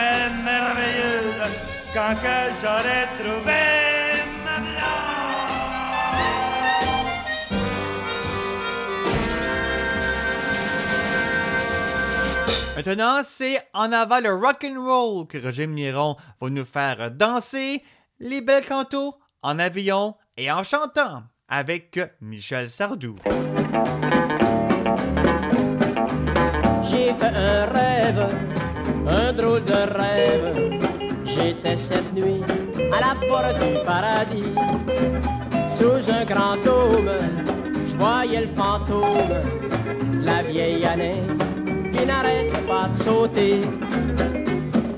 merveilleuse. 0.43 1.53
Quand 1.93 2.15
que 2.15 2.37
j'aurai 2.63 3.09
trouvé 3.19 3.61
ma 4.43 4.57
blonde. 4.59 5.11
Maintenant, 12.75 13.21
c'est 13.23 13.61
en 13.75 13.93
avant 13.93 14.21
le 14.21 14.35
rock 14.35 14.65
and 14.65 14.83
roll 14.83 15.27
que 15.27 15.37
Roger 15.37 15.67
Miron 15.67 16.17
va 16.41 16.49
nous 16.49 16.65
faire 16.65 17.11
danser 17.11 17.83
les 18.19 18.41
belles 18.41 18.65
cantos 18.65 19.15
en 19.43 19.59
avion 19.59 20.17
et 20.39 20.51
en 20.51 20.65
chantant 20.65 21.25
avec 21.51 22.01
Michel 22.21 22.69
Sardou. 22.69 23.17
J'ai 26.89 27.13
fait 27.15 27.35
un 27.35 27.67
rêve, 27.67 28.27
un 29.09 29.33
drôle 29.33 29.65
de 29.65 29.73
rêve. 29.73 30.81
J'étais 31.25 31.77
cette 31.77 32.13
nuit 32.15 32.43
à 32.93 33.01
la 33.01 33.27
porte 33.27 33.59
du 33.59 33.85
paradis. 33.85 34.55
Sous 35.69 36.11
un 36.11 36.25
grand 36.25 36.57
dôme, 36.63 37.11
je 37.75 37.97
voyais 37.97 38.43
le 38.43 38.49
fantôme, 38.49 39.41
la 40.23 40.43
vieille 40.45 40.85
année 40.85 41.21
qui 41.93 42.07
n'arrête 42.07 42.53
pas 42.67 42.89
de 42.89 42.95
sauter. 42.95 43.61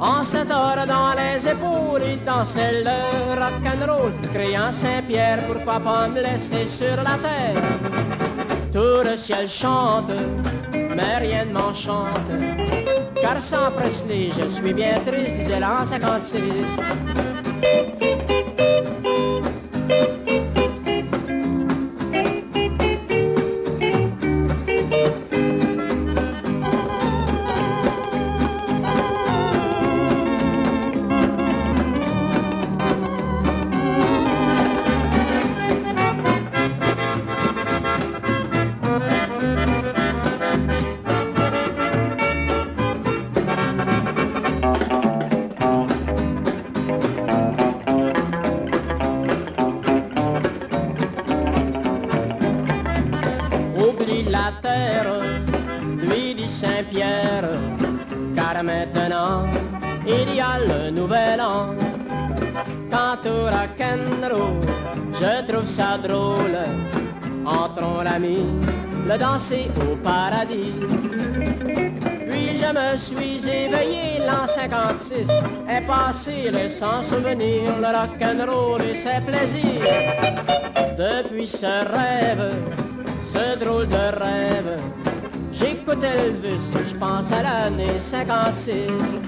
En 0.02 0.24
cette 0.24 0.50
heure 0.50 0.84
dans 0.84 1.14
les 1.14 1.48
épaules, 1.48 2.02
il 2.04 2.24
dansait 2.24 2.82
le 2.82 3.38
rock'n'roll, 3.40 4.12
criant 4.34 4.72
Saint-Pierre 4.72 5.46
pour 5.46 5.64
papa 5.64 6.08
me 6.08 6.20
laisser 6.20 6.66
sur 6.66 6.96
la 6.96 7.16
terre. 7.22 7.62
Tout 8.72 9.08
le 9.08 9.16
ciel 9.16 9.46
chante, 9.46 10.10
mais 10.72 11.18
rien 11.18 11.44
ne 11.44 11.52
m'enchante. 11.52 12.18
Car 13.20 13.40
sans 13.40 13.70
Presley, 13.76 14.30
je 14.36 14.48
suis 14.48 14.74
bien 14.74 14.98
triste, 15.06 15.36
disait 15.36 15.60
l'an 15.60 15.84
56. 15.84 16.40
Au 69.50 69.96
paradis. 69.96 70.72
Puis 72.28 72.56
je 72.56 72.72
me 72.72 72.96
suis 72.96 73.48
éveillé 73.48 74.20
l'an 74.20 74.46
56, 74.46 75.28
est 75.68 75.86
passé 75.86 76.50
le 76.52 76.68
sans 76.68 77.02
souvenir, 77.02 77.76
le 77.80 77.86
rock'n'roll 77.86 78.82
et 78.82 78.94
ses 78.94 79.20
plaisirs. 79.26 79.82
Depuis 80.96 81.46
ce 81.46 81.66
rêve, 81.66 82.54
ce 83.22 83.58
drôle 83.58 83.88
de 83.88 84.22
rêve. 84.22 84.80
J'écoute 85.52 86.04
Elvis, 86.04 86.72
je 86.88 86.96
pense 86.96 87.32
à 87.32 87.42
l'année 87.42 87.98
56. 87.98 89.18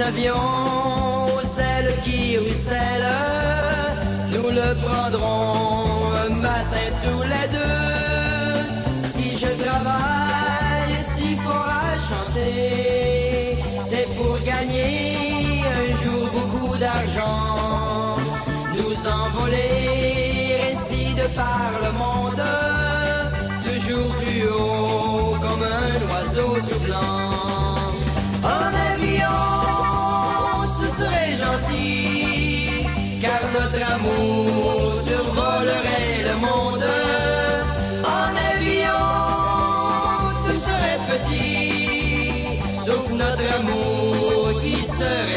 Le 0.00 0.04
gros 0.04 0.08
avion 0.08 0.34
aux 1.36 1.60
ailes 1.60 1.94
qui 2.02 2.38
ruissellent, 2.38 3.06
nous 4.32 4.50
le 4.50 4.74
prendrons 4.82 5.59
survolerait 35.08 36.22
le 36.28 36.34
monde. 36.46 36.88
En 38.04 38.30
avion, 38.52 39.06
tout 40.44 40.60
serait 40.66 41.00
petit, 41.12 42.60
sauf 42.86 43.04
notre 43.12 43.46
amour 43.58 44.60
qui 44.62 44.84
serait 44.84 45.29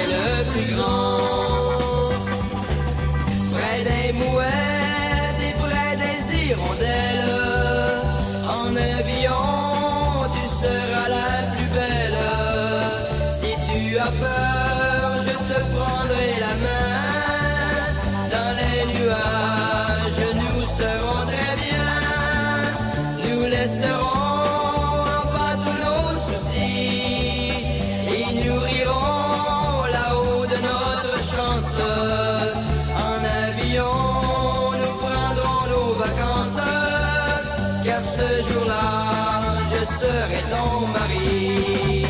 ce 38.16 38.28
jour-là, 38.48 39.60
je 39.72 39.82
serai 40.00 40.42
ton 40.52 40.88
mari. 40.88 42.06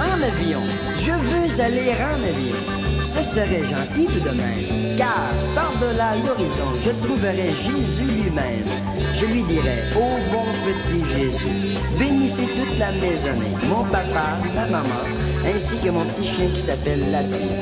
En 0.00 0.22
avion. 0.22 0.62
Je 0.96 1.12
veux 1.12 1.60
aller 1.62 1.92
en 1.92 2.22
avion. 2.22 2.78
Ce 3.00 3.22
serait 3.22 3.64
gentil 3.64 4.06
tout 4.06 4.20
de 4.20 4.30
même. 4.30 4.96
Car 4.96 5.32
par-delà 5.54 6.16
l'horizon, 6.26 6.70
je 6.84 6.90
trouverai 7.06 7.52
Jésus 7.64 8.10
lui-même. 8.22 8.68
Je 9.14 9.26
lui 9.26 9.42
dirai, 9.44 9.78
ô 9.96 10.18
bon 10.32 10.46
petit 10.66 11.04
Jésus, 11.14 11.78
bénissez 11.98 12.46
toute 12.56 12.78
la 12.78 12.92
maisonnée, 12.92 13.56
mon 13.68 13.84
papa, 13.84 14.38
ma 14.54 14.66
maman, 14.66 15.02
ainsi 15.46 15.76
que 15.78 15.90
mon 15.90 16.04
petit 16.04 16.28
chien 16.28 16.48
qui 16.54 16.60
s'appelle 16.60 17.10
Lassie. 17.10 17.56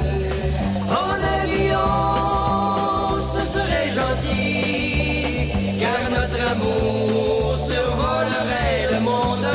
En 0.91 1.15
avion, 1.43 2.26
car 6.47 6.55
notre 6.55 6.63
amour 6.63 7.57
survolerait 7.57 8.89
le 8.93 9.01
monde. 9.01 9.49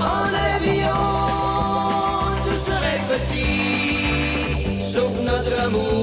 En 0.00 0.28
avion, 0.56 1.04
tout 2.44 2.60
serait 2.70 3.02
petit, 3.12 4.82
sauf 4.92 5.12
notre 5.24 5.64
amour 5.64 6.01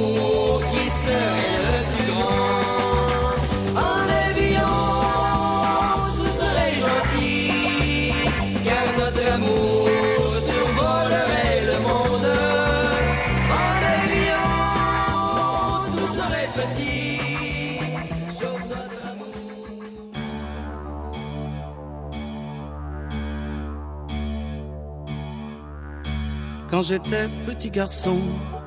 Quand 26.80 26.86
j'étais 26.86 27.28
petit 27.46 27.72
garçon, 27.72 28.20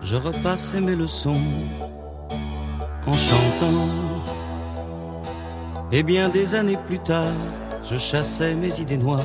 je 0.03 0.17
repassais 0.17 0.83
mes 0.83 0.95
leçons 0.95 1.41
en 3.07 3.17
chantant. 3.17 3.89
Et 5.91 6.03
bien 6.03 6.29
des 6.29 6.55
années 6.55 6.77
plus 6.77 6.99
tard, 6.99 7.33
je 7.91 7.97
chassais 7.97 8.55
mes 8.55 8.79
idées 8.79 8.99
noires 8.99 9.25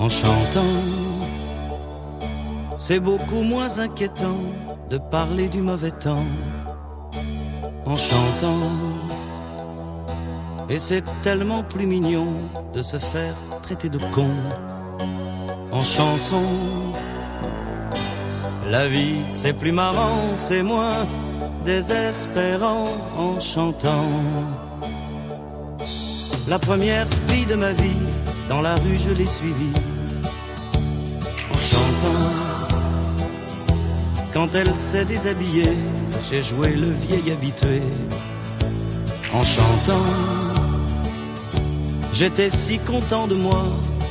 en 0.00 0.08
chantant. 0.08 0.82
C'est 2.76 2.98
beaucoup 2.98 3.42
moins 3.42 3.78
inquiétant 3.78 4.40
de 4.90 4.98
parler 4.98 5.48
du 5.48 5.62
mauvais 5.62 5.92
temps 5.92 6.26
en 7.86 7.96
chantant. 7.96 8.72
Et 10.68 10.80
c'est 10.80 11.04
tellement 11.22 11.62
plus 11.62 11.86
mignon 11.86 12.32
de 12.72 12.82
se 12.82 12.96
faire 12.96 13.36
traiter 13.62 13.88
de 13.88 14.00
con 14.10 14.34
en 15.70 15.84
chanson. 15.84 16.81
La 18.72 18.88
vie 18.88 19.20
c'est 19.26 19.52
plus 19.52 19.70
marrant, 19.70 20.34
c'est 20.36 20.62
moins 20.62 21.06
désespérant 21.62 22.92
en 23.18 23.38
chantant. 23.38 24.08
La 26.48 26.58
première 26.58 27.06
fille 27.28 27.44
de 27.44 27.54
ma 27.54 27.72
vie, 27.72 28.02
dans 28.48 28.62
la 28.62 28.74
rue 28.76 28.98
je 28.98 29.10
l'ai 29.10 29.26
suivie 29.26 29.76
en 31.54 31.60
chantant. 31.60 32.24
Quand 34.32 34.48
elle 34.54 34.74
s'est 34.74 35.04
déshabillée, 35.04 35.76
j'ai 36.30 36.40
joué 36.42 36.68
le 36.68 36.92
vieil 36.92 37.30
habitué 37.30 37.82
en 39.34 39.44
chantant. 39.44 40.06
J'étais 42.14 42.48
si 42.48 42.78
content 42.78 43.26
de 43.26 43.34
moi 43.34 43.64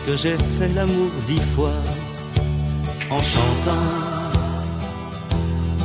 que 0.05 0.15
j'ai 0.15 0.37
fait 0.37 0.71
l'amour 0.75 1.09
dix 1.27 1.41
fois 1.55 1.81
en 3.09 3.23
chantant. 3.23 4.10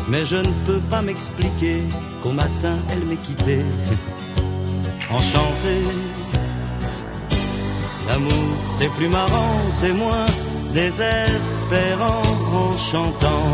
Mais 0.08 0.24
je 0.24 0.36
ne 0.36 0.52
peux 0.66 0.80
pas 0.90 1.02
m'expliquer 1.02 1.82
qu'au 2.22 2.30
matin 2.30 2.76
elle 2.90 3.04
m'ait 3.08 3.16
quitté 3.16 3.64
enchanté. 5.10 5.80
L'amour 8.08 8.56
c'est 8.70 8.90
plus 8.90 9.08
marrant, 9.08 9.58
c'est 9.70 9.92
moins 9.92 10.26
désespérant 10.72 12.22
en 12.52 12.78
chantant. 12.78 13.46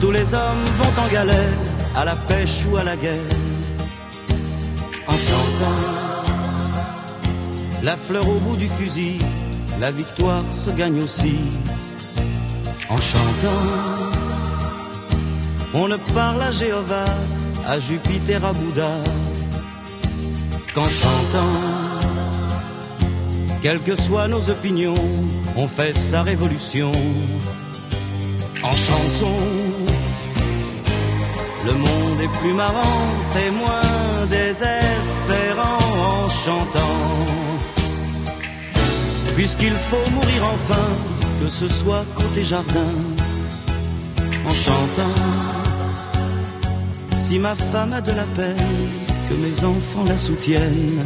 Tous 0.00 0.10
les 0.10 0.34
hommes 0.34 0.64
vont 0.78 1.02
en 1.02 1.08
galère, 1.12 1.58
à 1.96 2.04
la 2.04 2.16
pêche 2.16 2.64
ou 2.70 2.76
à 2.76 2.84
la 2.84 2.96
guerre, 2.96 3.36
en 5.06 5.18
chantant. 5.18 5.80
La 7.82 7.96
fleur 7.96 8.26
au 8.28 8.38
bout 8.38 8.56
du 8.56 8.68
fusil, 8.68 9.18
la 9.80 9.90
victoire 9.90 10.44
se 10.50 10.70
gagne 10.70 11.02
aussi 11.02 11.36
en 12.88 12.96
chantant. 12.96 14.13
On 15.76 15.88
ne 15.88 15.96
parle 15.96 16.40
à 16.40 16.52
Jéhovah, 16.52 17.04
à 17.66 17.80
Jupiter, 17.80 18.44
à 18.44 18.52
Bouddha, 18.52 18.92
qu'en 20.72 20.88
chantant. 20.88 21.58
Quelles 23.60 23.80
que 23.80 23.96
soient 23.96 24.28
nos 24.28 24.50
opinions, 24.50 24.94
on 25.56 25.66
fait 25.66 25.96
sa 25.96 26.22
révolution 26.22 26.92
en 28.62 28.76
chanson. 28.76 29.36
Le 31.66 31.72
monde 31.72 32.20
est 32.22 32.38
plus 32.38 32.52
marrant, 32.52 33.00
c'est 33.22 33.50
moins 33.50 34.26
désespérant 34.30 35.78
en 36.12 36.28
chantant. 36.28 37.00
Puisqu'il 39.34 39.74
faut 39.74 40.10
mourir 40.12 40.44
enfin, 40.54 40.88
que 41.40 41.48
ce 41.48 41.66
soit 41.66 42.04
côté 42.14 42.44
jardin, 42.44 42.92
en 44.46 44.54
chantant. 44.54 45.63
Si 47.26 47.38
ma 47.38 47.54
femme 47.54 47.94
a 47.94 48.02
de 48.02 48.12
la 48.12 48.26
peine, 48.36 48.90
que 49.26 49.34
mes 49.42 49.64
enfants 49.64 50.04
la 50.06 50.18
soutiennent, 50.18 51.02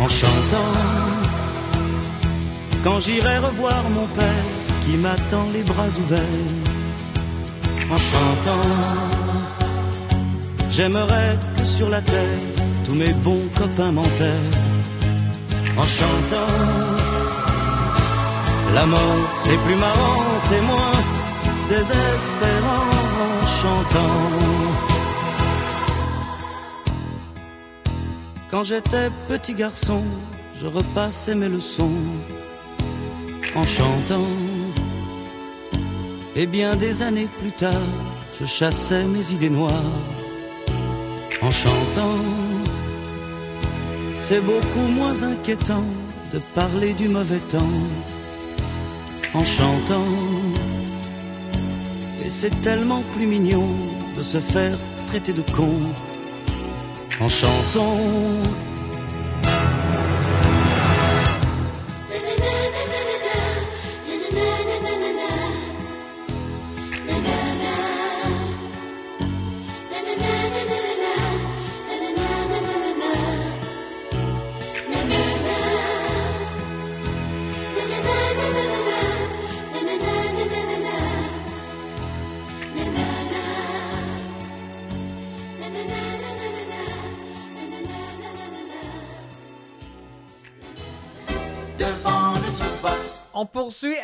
en 0.00 0.08
chantant. 0.08 0.72
Quand 2.82 2.98
j'irai 3.00 3.36
revoir 3.36 3.82
mon 3.90 4.06
père, 4.18 4.46
qui 4.86 4.96
m'attend 4.96 5.46
les 5.52 5.64
bras 5.64 5.92
ouverts, 6.02 6.50
en 7.94 7.98
chantant. 8.10 8.68
J'aimerais 10.70 11.38
que 11.58 11.64
sur 11.66 11.90
la 11.90 12.00
terre, 12.00 12.40
tous 12.86 12.94
mes 12.94 13.12
bons 13.26 13.46
copains 13.54 13.92
m'enterrent, 13.92 14.56
en 15.76 15.86
chantant. 15.98 16.54
La 18.72 18.86
mort, 18.86 19.28
c'est 19.44 19.58
plus 19.66 19.76
marrant, 19.76 20.22
c'est 20.38 20.62
moins 20.62 20.96
désespérant 21.68 22.95
chantant. 23.62 24.16
Quand 28.50 28.64
j'étais 28.64 29.10
petit 29.28 29.54
garçon, 29.54 30.02
je 30.60 30.66
repassais 30.66 31.34
mes 31.34 31.48
leçons 31.48 31.98
en 33.54 33.66
chantant. 33.66 34.30
Et 36.34 36.46
bien 36.46 36.76
des 36.76 37.02
années 37.02 37.28
plus 37.40 37.52
tard, 37.52 37.88
je 38.38 38.44
chassais 38.44 39.04
mes 39.04 39.30
idées 39.32 39.50
noires 39.50 39.92
en 41.42 41.50
chantant. 41.50 42.18
C'est 44.18 44.40
beaucoup 44.40 44.88
moins 44.98 45.22
inquiétant 45.22 45.84
de 46.32 46.38
parler 46.54 46.92
du 46.92 47.08
mauvais 47.08 47.44
temps 47.54 47.78
en 49.34 49.44
chantant. 49.44 50.35
Et 52.26 52.30
c'est 52.30 52.60
tellement 52.60 53.02
plus 53.14 53.24
mignon 53.24 53.68
de 54.16 54.22
se 54.24 54.40
faire 54.40 54.76
traiter 55.06 55.32
de 55.32 55.42
con 55.42 55.78
en 57.20 57.28
chanson. 57.28 58.00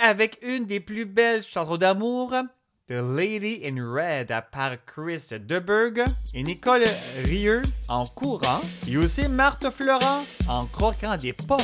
Avec 0.03 0.39
une 0.43 0.67
des 0.67 0.81
plus 0.81 1.05
belles 1.05 1.45
chansons 1.45 1.77
d'amour, 1.77 2.35
The 2.89 3.01
Lady 3.17 3.63
in 3.65 3.77
Red 3.77 4.35
par 4.51 4.73
Chris 4.85 5.29
DeBerg 5.31 6.05
et 6.35 6.43
Nicole 6.43 6.83
Rieux 7.25 7.63
en 7.89 8.05
courant 8.07 8.61
et 8.89 8.97
aussi 8.97 9.29
Marthe 9.29 9.71
Florent 9.71 10.25
en 10.49 10.67
croquant 10.67 11.17
des 11.17 11.33
pommes. 11.33 11.61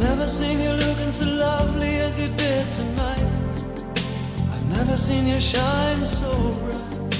Never 0.00 0.26
seen 0.26 0.60
you 0.60 0.72
looking 0.72 1.12
so 1.12 1.26
lovely 1.26 1.96
as 2.00 2.18
you 2.18 2.28
did 2.28 2.72
tonight. 2.72 3.23
Never 4.76 4.96
seen 4.96 5.26
you 5.26 5.40
shine 5.40 6.04
so 6.04 6.30
bright. 6.60 7.10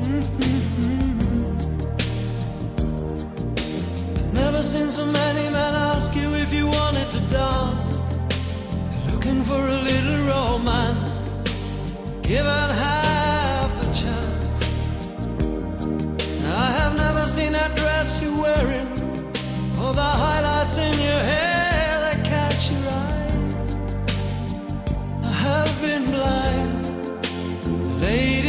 Mhm. 0.00 0.36
Never 4.32 4.62
seen 4.62 4.88
so 4.90 5.04
many 5.06 5.44
men 5.50 5.74
ask 5.90 6.14
you 6.14 6.28
if 6.44 6.50
you 6.58 6.66
wanted 6.78 7.08
to 7.16 7.20
dance. 7.38 7.96
Looking 9.10 9.40
for 9.44 9.60
a 9.76 9.78
little 9.90 10.20
romance. 10.34 11.12
Given 12.22 12.68
half 12.84 13.70
a 13.86 13.88
chance. 14.02 14.60
I 16.64 16.68
have 16.80 16.94
never 17.04 17.24
seen 17.36 17.52
that 17.58 17.72
dress 17.76 18.08
you're 18.22 18.40
wearing. 18.46 18.88
All 19.80 19.92
the 19.92 20.12
highlights 20.24 20.76
in 20.78 20.94
your 21.08 21.22
hair 21.32 21.95
I 25.66 25.68
have 25.68 25.82
been 25.82 26.04
blind, 26.12 28.00
lady 28.00 28.45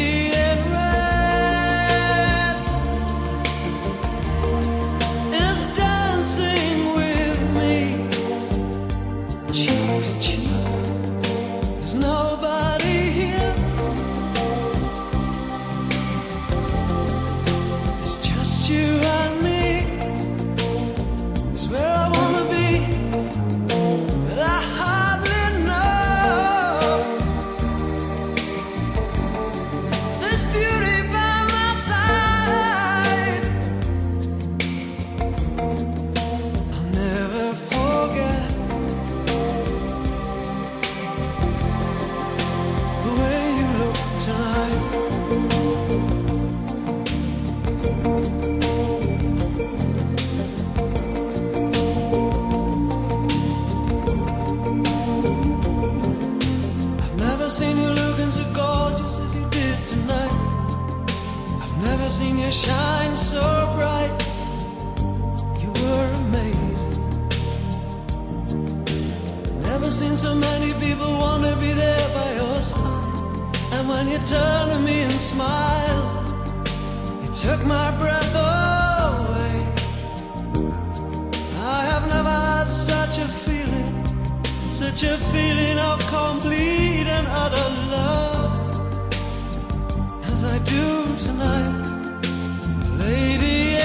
you 62.47 62.53
shine 62.53 63.17
so 63.17 63.43
bright. 63.75 64.11
You 65.61 65.69
were 65.83 66.09
amazing. 66.23 66.99
Never 69.63 69.91
seen 69.91 70.15
so 70.15 70.33
many 70.33 70.71
people 70.79 71.11
want 71.23 71.43
to 71.43 71.55
be 71.57 71.73
there 71.73 72.07
by 72.15 72.29
your 72.35 72.61
side. 72.61 73.73
And 73.73 73.89
when 73.89 74.07
you 74.07 74.19
turn 74.19 74.69
to 74.69 74.79
me 74.79 75.01
and 75.01 75.19
smile, 75.31 76.03
it 77.25 77.33
took 77.33 77.65
my 77.65 77.91
breath 77.99 78.33
away. 78.33 79.55
I 81.75 81.79
have 81.91 82.07
never 82.07 82.29
had 82.29 82.69
such 82.69 83.17
a 83.17 83.27
feeling, 83.27 83.95
such 84.69 85.03
a 85.03 85.17
feeling 85.33 85.77
of 85.79 85.99
complete 86.07 87.07
and 87.17 87.27
utter 87.27 87.69
love 87.95 88.53
as 90.31 90.45
I 90.45 90.57
do 90.59 91.17
tonight. 91.17 91.86
Lady 93.07 93.76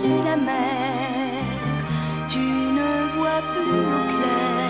par-dessus 0.00 0.24
la 0.24 0.36
mer. 0.36 1.44
Tu 2.28 2.38
ne 2.38 3.08
vois 3.16 3.42
plus 3.52 3.82
l'eau 3.90 4.04
claire 4.08 4.69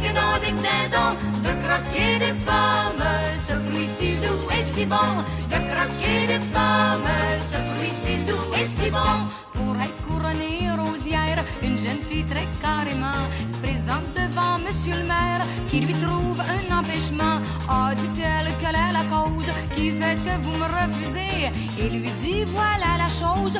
de 0.00 1.52
croquer 1.64 2.18
des 2.18 2.32
pommes, 2.44 3.04
ce 3.36 3.52
fruit 3.52 3.86
si 3.86 4.14
doux 4.16 4.48
et 4.56 4.62
si 4.62 4.86
bon. 4.86 4.96
De 5.48 5.58
croquer 5.70 6.26
des 6.26 6.40
pommes, 6.54 7.10
ce 7.50 7.58
fruit 7.68 7.92
si 7.92 8.16
doux 8.26 8.54
et 8.58 8.66
si 8.66 8.90
bon. 8.90 9.28
Pour 9.54 9.76
être 9.76 10.02
couronnée 10.06 10.70
rosière, 10.78 11.44
une 11.62 11.78
jeune 11.78 12.00
fille 12.08 12.24
très 12.24 12.46
carrément 12.60 13.28
se 13.48 13.56
présente 13.58 14.08
devant 14.14 14.58
monsieur 14.58 14.96
le 14.96 15.04
maire 15.04 15.42
qui 15.68 15.80
lui 15.80 15.94
trouve 15.94 16.40
un 16.40 16.78
empêchement. 16.78 17.40
Ah, 17.68 17.94
dit-elle, 17.94 18.50
quelle 18.60 18.76
est 18.76 18.92
la 18.92 19.04
cause 19.04 19.50
qui 19.74 19.90
fait 19.90 20.16
que 20.16 20.40
vous 20.42 20.52
me 20.52 20.64
refusez? 20.64 21.52
Et 21.78 21.88
lui 21.88 22.10
dit, 22.22 22.44
voilà 22.44 22.96
la 22.98 23.08
chose, 23.08 23.58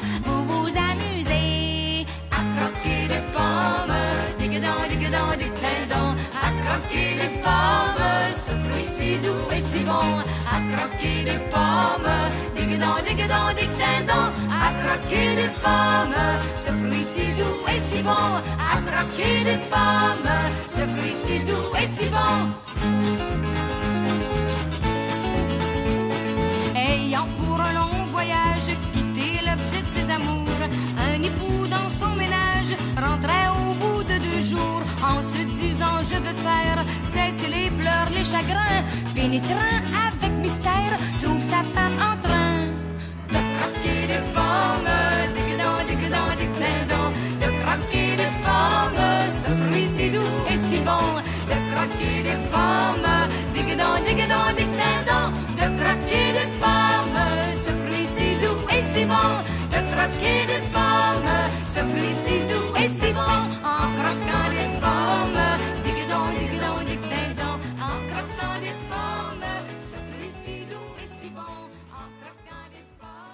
doux 9.31 9.55
et 9.57 9.61
si 9.61 9.81
bon, 9.81 10.11
à 10.55 10.59
croquer 10.71 11.25
des 11.25 11.41
pommes, 11.53 12.15
diggadon, 12.57 12.97
diggadon, 13.07 13.47
diggadon, 13.59 14.27
à 14.65 14.69
croquer 14.81 15.29
des 15.41 15.51
pommes, 15.65 16.23
ce 16.65 16.71
fruit 16.81 17.07
si 17.13 17.27
doux 17.39 17.61
et 17.73 17.81
si 17.81 18.03
bon, 18.03 18.31
à 18.73 18.75
croquer 18.89 19.45
des 19.45 19.61
pommes, 19.73 20.33
ce 20.69 20.83
fruit 20.93 21.17
si 21.23 21.39
doux 21.49 21.71
et 21.81 21.87
si 21.87 22.07
bon. 22.17 22.39
Ayant 26.77 27.29
pour 27.39 27.61
un 27.61 27.73
long 27.73 28.07
voyage 28.11 28.71
quitté 28.93 29.29
l'objet 29.47 29.83
de 29.87 29.91
ses 29.97 30.11
amours, 30.11 30.63
un 31.09 31.23
époux 31.23 31.67
dans 31.77 31.91
son 32.01 32.15
ménage 32.17 32.73
rentrait 32.97 33.49
au 33.61 33.75
bout 33.75 34.03
de 34.03 34.17
deux 34.19 34.41
jours 34.41 34.83
en 35.03 35.23
se 35.23 35.39
disant 35.45 35.60
je 36.23 36.29
veux 36.29 36.35
faire 36.35 36.85
cesser 37.03 37.49
les 37.49 37.71
pleurs, 37.71 38.11
les 38.13 38.25
chagrins, 38.25 38.85
pénétrant 39.15 39.81
avec 40.07 40.33
mystère, 40.39 40.95
trouve 41.21 41.43
sa 41.43 41.63
femme 41.75 41.97
en 41.99 42.17
train 42.21 42.67
de 43.29 43.41
croquer 43.57 44.07
des 44.07 44.23
pommes, 44.35 44.93
diggadon, 45.35 45.77
diggadon, 45.89 46.31
diggadon, 46.41 47.07
de 47.43 47.49
croquer 47.63 48.17
des 48.17 48.33
pommes, 48.45 49.05
ce 49.43 49.51
fruit 49.63 49.85
si 49.85 50.11
doux 50.11 50.37
et 50.51 50.59
si 50.59 50.79
bon, 50.79 51.21
de 51.51 51.57
croquer 51.71 52.23
des 52.29 52.41
pommes, 52.53 53.11
diggadon, 53.55 53.95
diggadon, 54.07 54.47
diggadon, 54.59 55.25
de 55.59 55.67
croquer 55.81 56.27
des 56.39 56.51
pommes, 56.63 57.21
ce 57.65 57.71
fruit 57.83 58.07
si 58.17 58.29
doux 58.43 58.61
et 58.75 58.83
si 58.93 59.05
bon, 59.05 59.31
de 59.71 59.81
croquer 59.93 60.47
des 60.53 60.63
pommes, 60.73 61.33
ce 61.75 61.81
fruit 61.91 62.15
si 62.25 62.40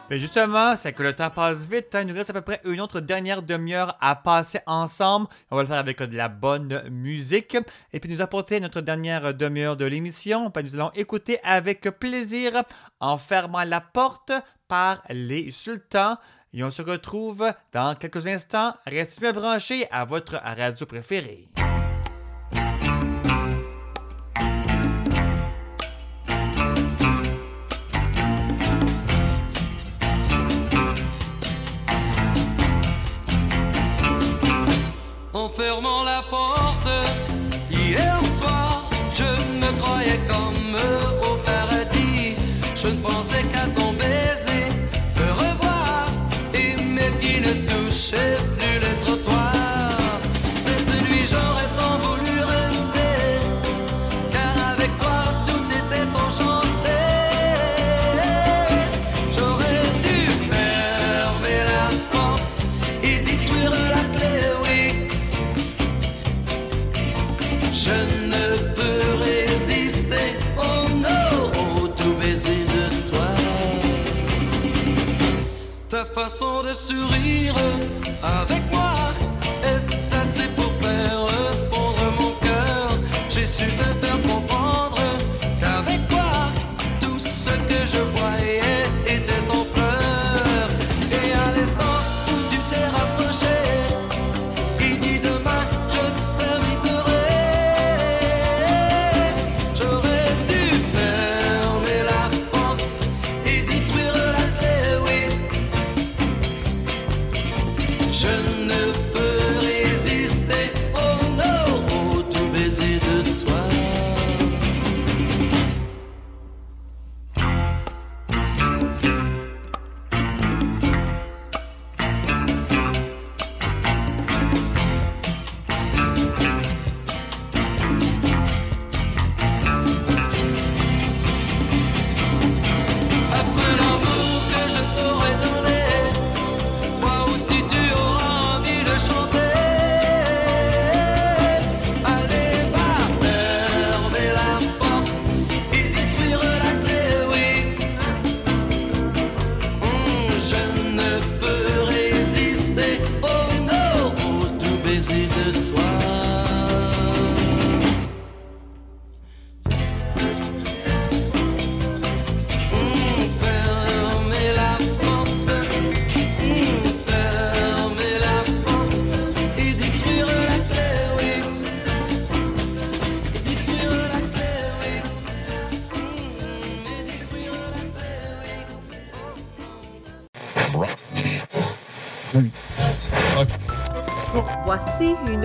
Ben 0.09 0.21
justement, 0.21 0.77
c'est 0.77 0.93
que 0.93 1.03
le 1.03 1.15
temps 1.17 1.31
passe 1.31 1.67
vite. 1.67 1.93
hein. 1.97 2.03
Il 2.03 2.07
nous 2.07 2.15
reste 2.15 2.31
à 2.31 2.33
peu 2.33 2.41
près 2.41 2.61
une 2.65 2.81
autre 2.81 3.01
dernière 3.01 3.43
demi-heure 3.43 3.97
à 4.01 4.15
passer 4.15 4.61
ensemble. 4.67 5.27
On 5.51 5.57
va 5.57 5.63
le 5.63 5.69
faire 5.69 5.79
avec 5.79 6.01
de 6.01 6.17
la 6.17 6.29
bonne 6.29 6.89
musique. 6.91 7.57
Et 7.93 7.99
puis 7.99 8.09
nous 8.09 8.23
apporter 8.23 8.61
notre 8.61 8.81
dernière 8.83 9.35
demi-heure 9.35 9.77
de 9.77 9.85
l'émission. 9.85 10.53
Nous 10.63 10.75
allons 10.77 10.93
écouter 10.95 11.41
avec 11.43 11.81
plaisir 11.99 12.63
en 13.01 13.19
fermant 13.19 13.65
la 13.65 13.81
porte 13.81 14.31
par 14.69 15.03
les 15.11 15.51
sultans. 15.51 16.19
Et 16.55 16.63
on 16.63 16.71
se 16.71 16.83
retrouve 16.83 17.53
dans 17.73 17.97
quelques 17.97 18.29
instants. 18.29 18.75
Restez 18.87 19.21
bien 19.21 19.33
branchés 19.33 19.89
à 19.91 20.05
votre 20.05 20.37
radio 20.37 20.87
préférée. 20.87 21.49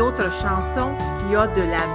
Autre 0.02 0.32
chanson 0.42 0.96
qui 1.20 1.36
a 1.36 1.48
de 1.48 1.62
la 1.62 1.86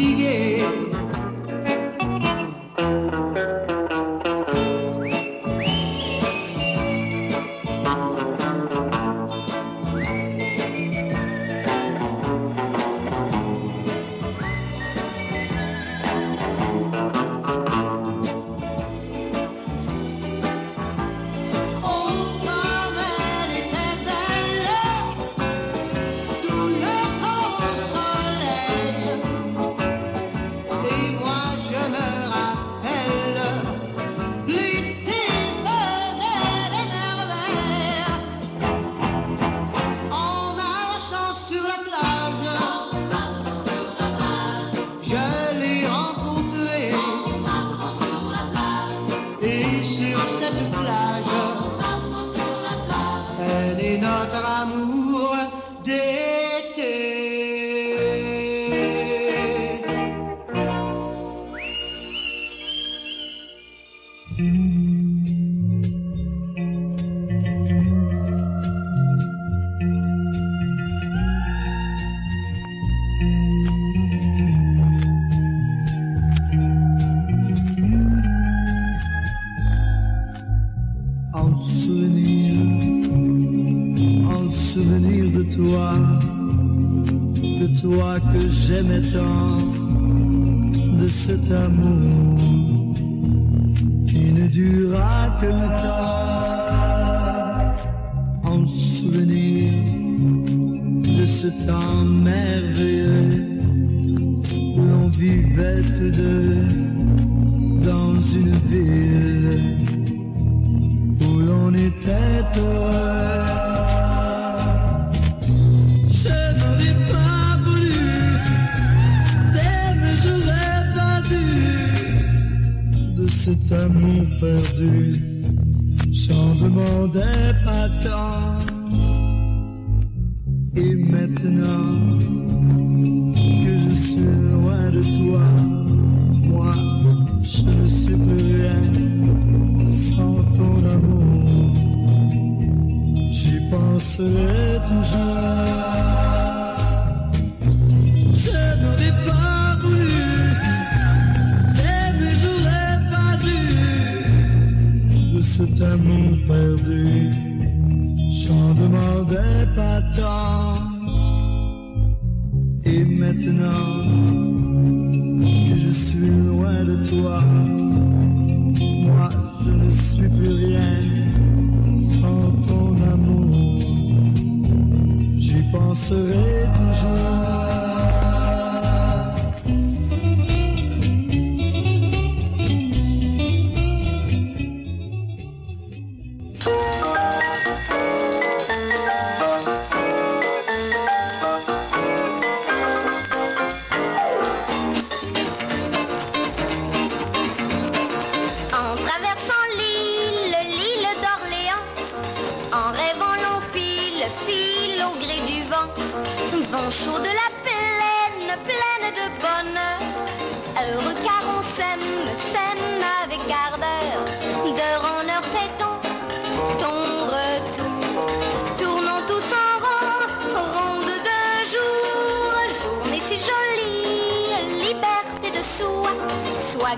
voir 0.00 0.29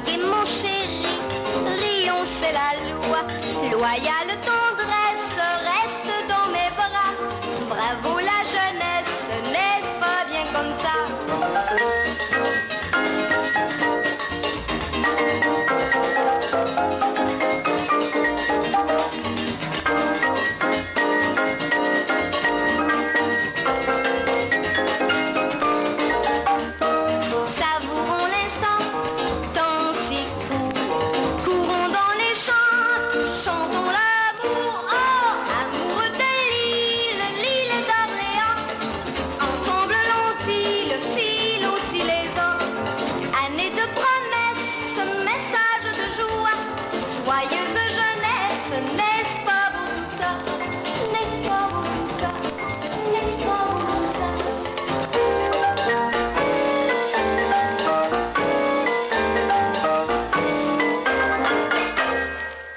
mon 0.01 0.47
chéri, 0.47 1.05
rions 1.67 2.25
c'est 2.25 2.53
la 2.53 2.73
loi, 2.91 3.19
loyale 3.71 4.39
ton 4.47 4.72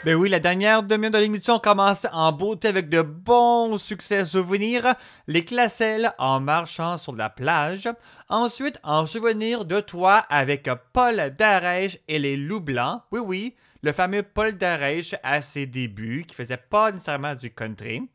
Ben 0.06 0.14
oui, 0.14 0.30
la 0.30 0.40
dernière 0.40 0.84
demi-heure 0.84 1.10
de 1.10 1.18
l'émission 1.18 1.58
commence 1.58 2.06
en 2.12 2.32
beauté 2.32 2.68
avec 2.68 2.90
de 2.90 3.02
bons 3.02 3.80
succès 3.80 4.24
souvenirs. 4.24 4.94
Les 5.26 5.44
classelles 5.44 6.14
en 6.20 6.40
marchant 6.40 7.00
sur 7.00 7.16
la 7.16 7.32
plage. 7.32 7.90
Ensuite, 8.30 8.80
en 8.84 9.08
souvenir 9.08 9.66
de 9.66 9.80
toi 9.80 10.18
avec 10.30 10.70
Paul 10.94 11.34
Darèche 11.36 11.98
et 12.08 12.20
les 12.20 12.38
loups 12.38 12.60
blancs. 12.60 13.02
Oui, 13.12 13.20
oui, 13.20 13.56
le 13.82 13.94
fameux 13.94 14.22
Paul 14.22 14.56
Darèche 14.56 15.16
à 15.24 15.42
ses 15.42 15.66
débuts, 15.66 16.26
qui 16.28 16.36
faisait 16.36 16.58
pas 16.58 16.92
nécessairement 16.92 17.34
du 17.34 17.52
country. 17.52 18.08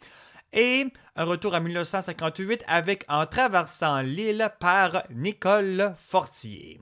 Et 0.53 0.87
un 1.17 1.25
retour 1.25 1.55
en 1.55 1.61
1958 1.61 2.63
avec 2.69 3.05
En 3.09 3.27
traversant 3.27 4.01
l'île 4.01 4.49
par 4.61 5.03
Nicole 5.11 5.93
Fortier. 5.97 6.79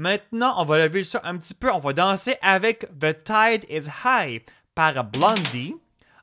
Maintenant, 0.00 0.54
on 0.56 0.64
va 0.64 0.78
lever 0.78 1.04
ça 1.04 1.20
un 1.24 1.36
petit 1.36 1.52
peu. 1.52 1.70
On 1.70 1.78
va 1.78 1.92
danser 1.92 2.36
avec 2.40 2.86
The 2.98 3.22
Tide 3.22 3.66
is 3.68 3.86
High 4.02 4.40
par 4.74 5.04
Blondie. 5.04 5.74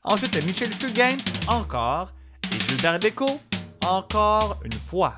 Ensuite, 0.04 0.44
Michel 0.48 0.74
Fugain, 0.74 1.16
encore. 1.48 2.12
Et 2.52 2.60
Gilles 2.60 2.82
Darbeco, 2.82 3.40
encore 3.86 4.60
une 4.66 4.74
fois. 4.74 5.14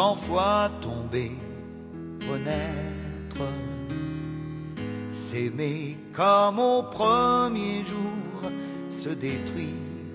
Cent 0.00 0.14
fois 0.14 0.70
tomber, 0.80 1.32
renaître. 2.30 3.46
S'aimer 5.12 5.98
comme 6.14 6.58
au 6.58 6.82
premier 6.84 7.76
jour, 7.92 8.36
se 8.88 9.10
détruire, 9.10 10.14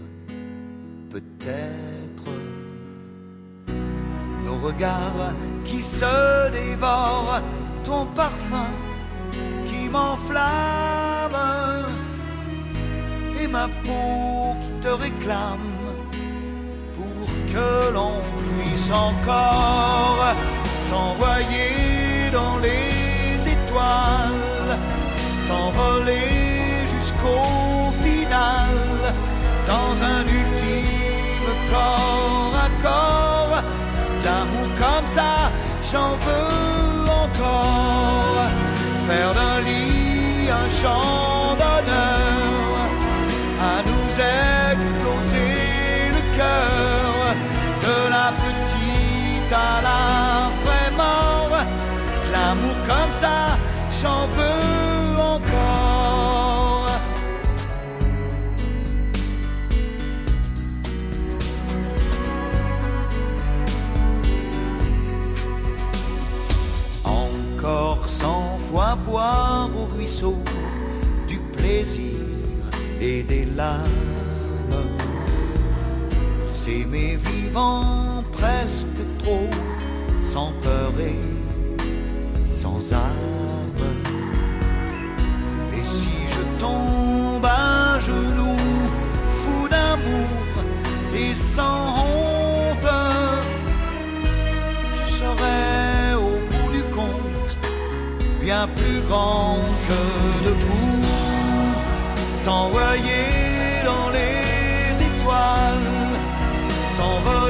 peut-être. 1.13 2.31
Nos 4.45 4.57
regards 4.67 5.33
qui 5.65 5.81
se 5.83 6.15
dévorent, 6.59 7.41
ton 7.83 8.07
parfum 8.21 8.73
qui 9.67 9.81
m'enflamme 9.95 11.43
et 13.39 13.47
ma 13.47 13.67
peau 13.85 14.55
qui 14.61 14.71
te 14.83 14.91
réclame 15.05 15.75
pour 16.97 17.27
que 17.53 17.69
l'on 17.95 18.15
puisse 18.47 18.89
encore 18.91 19.64
s'envoyer 20.89 22.29
dans 22.31 22.57
les 22.57 23.49
étoiles, 23.55 24.77
s'envoler 25.35 26.29
jusqu'au 26.93 27.91
final 28.05 28.69
dans 29.71 29.93
un 30.13 30.21
ultime 30.39 31.51
corps 31.71 32.55
à 32.65 32.69
corps. 32.87 33.57
D'amour 34.23 34.69
comme 34.83 35.07
ça, 35.07 35.33
j'en 35.91 36.13
veux 36.25 37.09
encore. 37.23 38.43
Faire 39.07 39.31
d'un 39.39 39.59
lit 39.67 40.49
un 40.61 40.69
champ 40.81 41.55
d'honneur 41.61 42.73
à 43.71 43.75
nous 43.89 44.05
exploser 44.19 44.54
ça, 53.15 53.57
j'en 54.01 54.27
veux 54.35 55.21
encore. 55.33 56.89
Encore 67.03 68.09
cent 68.09 68.57
fois 68.57 68.95
boire 68.95 69.69
au 69.77 69.85
ruisseau 69.95 70.35
du 71.27 71.39
plaisir 71.55 72.19
et 72.99 73.23
des 73.23 73.45
larmes. 73.45 74.83
S'aimer 76.45 77.17
vivant 77.31 78.23
presque 78.33 79.01
trop, 79.19 79.49
sans 80.19 80.51
peur 80.61 80.91
sans. 82.65 83.81
Et 85.73 85.85
si 85.85 86.17
je 86.29 86.41
tombe 86.59 87.45
à 87.45 87.99
genoux, 87.99 88.57
fou 89.31 89.67
d'amour 89.69 90.29
et 91.13 91.35
sans 91.35 91.85
honte, 92.03 92.91
je 94.93 95.11
serai 95.19 96.15
au 96.15 96.35
bout 96.51 96.71
du 96.71 96.83
compte 96.95 97.57
bien 98.41 98.67
plus 98.75 99.01
grand 99.07 99.57
que 99.87 100.45
debout 100.45 101.05
s'envoyer 102.31 103.25
dans 103.85 104.09
les 104.17 105.05
étoiles, 105.09 105.89
s'envoler 106.87 107.44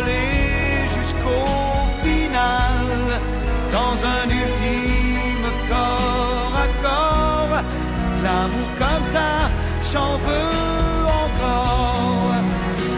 j'en 9.92 10.18
veux 10.18 11.06
encore. 11.24 12.34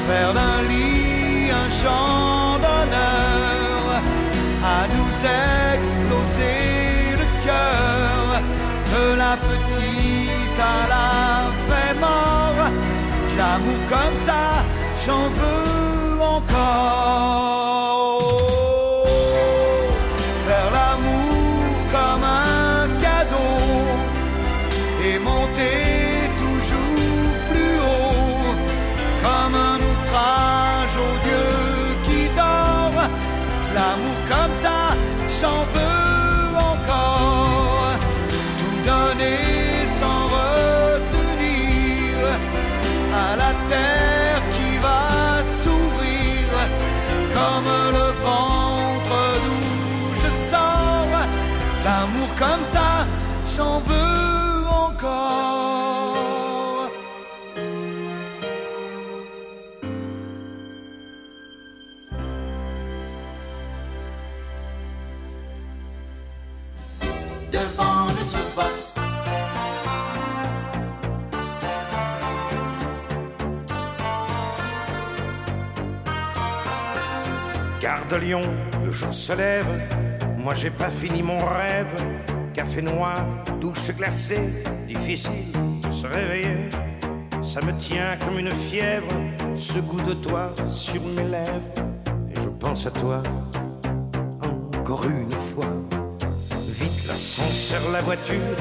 Faire 0.08 0.34
d'un 0.34 0.62
lit 0.70 1.52
un 1.52 1.70
champ 1.70 2.58
d'honneur, 2.64 4.02
à 4.64 4.88
nous 4.96 5.14
exploser 5.76 6.60
le 7.22 7.28
cœur 7.46 8.42
de 8.94 9.18
la 9.18 9.38
petite 9.38 10.60
à 10.60 10.80
la 10.94 11.10
vraie 11.68 11.96
mort. 12.00 12.62
L'amour 13.38 13.82
comme 13.90 14.16
ça, 14.16 14.44
j'en 15.06 15.28
veux 15.40 16.22
encore. 16.22 17.67
J'en 53.58 53.80
veux 53.80 54.68
encore. 54.68 55.18
devant 67.52 68.06
le 68.16 68.24
jukebox. 68.32 68.96
Gare 77.82 78.06
de 78.10 78.16
Lyon, 78.18 78.42
le 78.86 78.92
jour 78.92 79.14
se 79.14 79.34
lève. 79.34 79.66
Moi 80.38 80.54
j'ai 80.54 80.70
pas 80.70 80.92
fini 80.92 81.24
mon 81.24 81.44
rêve. 81.44 82.17
Noir, 82.82 83.16
douche 83.60 83.92
glacée, 83.92 84.64
difficile 84.88 85.52
de 85.82 85.92
se 85.92 86.06
réveiller. 86.06 86.70
Ça 87.42 87.60
me 87.62 87.72
tient 87.80 88.18
comme 88.24 88.38
une 88.38 88.52
fièvre, 88.52 89.08
ce 89.56 89.80
goût 89.80 90.02
de 90.02 90.14
toi 90.14 90.54
sur 90.70 91.02
mes 91.02 91.24
lèvres. 91.24 91.74
Et 92.32 92.40
je 92.40 92.50
pense 92.50 92.86
à 92.86 92.92
toi 92.92 93.24
encore 94.80 95.06
une 95.06 95.32
fois. 95.32 95.66
Vite 96.68 97.08
l'ascenseur, 97.08 97.82
la 97.92 98.02
voiture, 98.02 98.56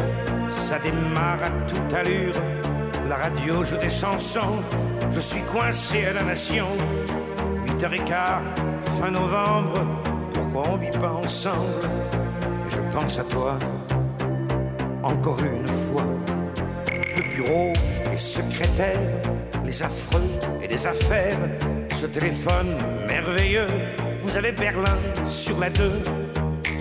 ça 0.48 0.78
démarre 0.78 1.42
à 1.42 1.50
toute 1.68 1.94
allure. 1.94 2.32
La 3.08 3.16
radio 3.16 3.62
joue 3.62 3.76
des 3.76 3.90
chansons, 3.90 4.62
je 5.12 5.20
suis 5.20 5.42
coincé 5.42 6.06
à 6.06 6.14
la 6.14 6.22
nation. 6.22 6.66
8h15, 7.66 8.40
fin 8.98 9.10
novembre, 9.10 9.86
pourquoi 10.32 10.70
on 10.72 10.76
vit 10.76 10.90
pas 10.90 11.12
ensemble? 11.12 11.84
Et 12.66 12.70
je 12.70 12.80
pense 12.98 13.18
à 13.18 13.24
toi, 13.24 13.58
encore 15.06 15.38
une 15.40 15.66
fois. 15.66 16.04
Le 17.16 17.22
bureau, 17.34 17.72
les 18.10 18.18
secrétaires, 18.18 19.00
les 19.64 19.82
affreux 19.82 20.22
et 20.62 20.68
les 20.68 20.86
affaires, 20.86 21.38
ce 21.94 22.06
téléphone 22.06 22.76
merveilleux, 23.06 23.66
vous 24.22 24.36
avez 24.36 24.52
Berlin 24.52 24.98
sur 25.26 25.58
la 25.58 25.70
2. 25.70 26.02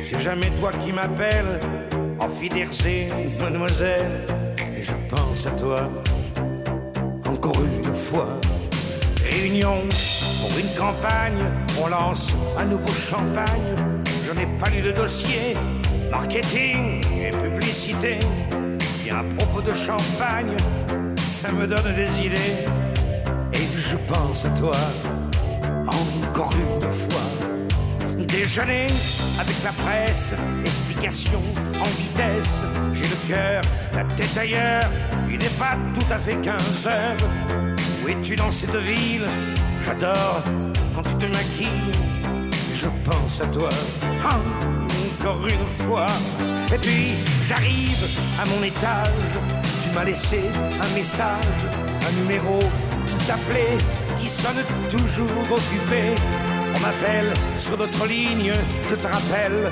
C'est 0.03 0.19
jamais 0.19 0.49
toi 0.59 0.71
qui 0.71 0.91
m'appelles, 0.91 1.59
en 2.19 2.29
mademoiselle. 3.39 4.25
Et 4.77 4.83
je 4.83 4.93
pense 5.09 5.45
à 5.45 5.51
toi, 5.51 5.89
encore 7.25 7.61
une 7.63 7.95
fois. 7.95 8.27
Réunion 9.23 9.83
pour 10.41 10.57
une 10.59 10.73
campagne, 10.77 11.43
on 11.81 11.87
lance 11.87 12.35
un 12.57 12.65
nouveau 12.65 12.93
champagne. 12.93 13.75
Je 14.25 14.31
n'ai 14.33 14.47
pas 14.59 14.69
lu 14.69 14.81
de 14.81 14.91
dossier, 14.91 15.53
marketing 16.11 16.94
et 18.03 19.11
à 19.11 19.23
propos 19.37 19.61
de 19.61 19.73
champagne, 19.73 20.55
ça 21.17 21.51
me 21.51 21.65
donne 21.67 21.95
des 21.95 22.25
idées. 22.25 22.65
Et 23.53 23.67
je 23.77 23.95
pense 24.11 24.45
à 24.45 24.49
toi, 24.49 24.75
encore 25.87 26.53
une 26.53 26.91
fois. 26.91 27.21
Déjeuner 28.27 28.87
avec 29.39 29.55
la 29.63 29.71
presse, 29.71 30.33
explication 30.63 31.39
en 31.79 31.89
vitesse. 31.97 32.63
J'ai 32.93 33.07
le 33.07 33.27
cœur, 33.27 33.61
la 33.93 34.03
tête 34.15 34.37
ailleurs, 34.37 34.89
il 35.29 35.37
n'est 35.37 35.57
pas 35.57 35.77
tout 35.93 36.13
à 36.13 36.17
fait 36.17 36.35
15 36.37 36.87
heures. 36.87 37.29
Où 38.03 38.09
es-tu 38.09 38.35
dans 38.35 38.51
cette 38.51 38.75
ville? 38.75 39.25
J'adore 39.81 40.41
quand 40.93 41.03
tu 41.03 41.15
te 41.15 41.25
maquilles. 41.25 41.91
Je 42.73 42.87
pense 43.09 43.41
à 43.41 43.45
toi 43.47 43.69
encore 45.25 45.47
une 45.47 45.65
fois. 45.67 46.05
Et 46.73 46.77
puis 46.77 47.15
j'arrive 47.43 48.05
à 48.39 48.45
mon 48.45 48.63
étage. 48.63 49.07
Tu 49.83 49.89
m'as 49.93 50.03
laissé 50.03 50.41
un 50.81 50.95
message, 50.95 51.59
un 52.07 52.11
numéro 52.21 52.59
d'appeler 53.27 53.77
qui 54.19 54.29
sonne 54.29 54.61
toujours 54.89 55.45
occupé. 55.51 56.13
On 56.75 56.79
m'appelle 56.79 57.33
sur 57.57 57.77
notre 57.77 58.05
ligne, 58.05 58.53
je 58.87 58.95
te 58.95 59.07
rappelle, 59.07 59.71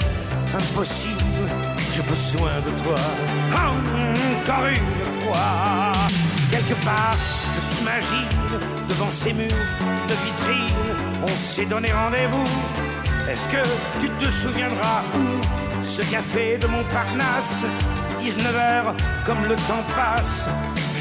impossible, 0.56 1.46
j'ai 1.94 2.02
besoin 2.02 2.54
de 2.66 2.84
toi. 2.84 2.96
Encore 3.54 4.68
une 4.68 5.22
fois, 5.22 5.92
quelque 6.50 6.84
part, 6.84 7.18
je 7.54 7.76
t'imagine 7.76 8.88
devant 8.90 9.12
ces 9.12 9.34
murs 9.34 9.50
de 10.08 10.16
vitrine, 10.26 10.96
on 11.22 11.28
s'est 11.28 11.66
donné 11.66 11.92
rendez-vous. 11.92 12.83
Est-ce 13.30 13.48
que 13.48 13.64
tu 14.02 14.10
te 14.10 14.30
souviendras 14.30 15.02
où 15.16 15.82
ce 15.82 16.02
café 16.02 16.58
de 16.58 16.68
Montparnasse 16.68 17.64
19h, 18.22 18.94
comme 19.26 19.44
le 19.48 19.56
temps 19.56 19.84
passe, 19.96 20.48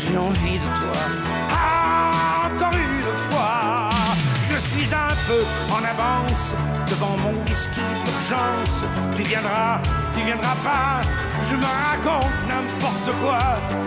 j'ai 0.07 0.17
envie 0.17 0.59
de 0.59 0.65
toi. 0.65 1.03
Ah, 1.51 2.49
encore 2.55 2.73
une 2.73 2.92
en 5.71 5.83
avance 5.85 6.55
devant 6.91 7.17
mon 7.17 7.35
whisky 7.43 7.81
d'urgence. 8.05 8.85
Tu 9.17 9.23
viendras, 9.23 9.81
tu 10.15 10.21
viendras 10.25 10.57
pas, 10.65 11.01
je 11.49 11.57
me 11.57 11.71
raconte 11.89 12.39
n'importe 12.49 13.11
quoi. 13.23 13.39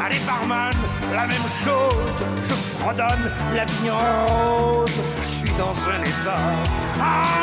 Allez, 0.04 0.20
barman, 0.26 0.74
la 1.14 1.28
même 1.28 1.50
chose, 1.64 2.18
je 2.44 2.54
fredonne 2.54 3.32
la 3.56 3.66
vigne 3.66 3.92
en 3.92 4.26
rose. 4.26 4.90
Je 5.22 5.28
suis 5.38 5.54
dans 5.58 5.76
un 5.96 6.02
état, 6.02 6.46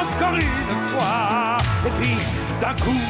encore 0.02 0.36
une 0.36 0.76
fois. 0.90 1.58
Et 1.86 1.90
puis, 2.00 2.16
d'un 2.60 2.74
coup, 2.84 3.02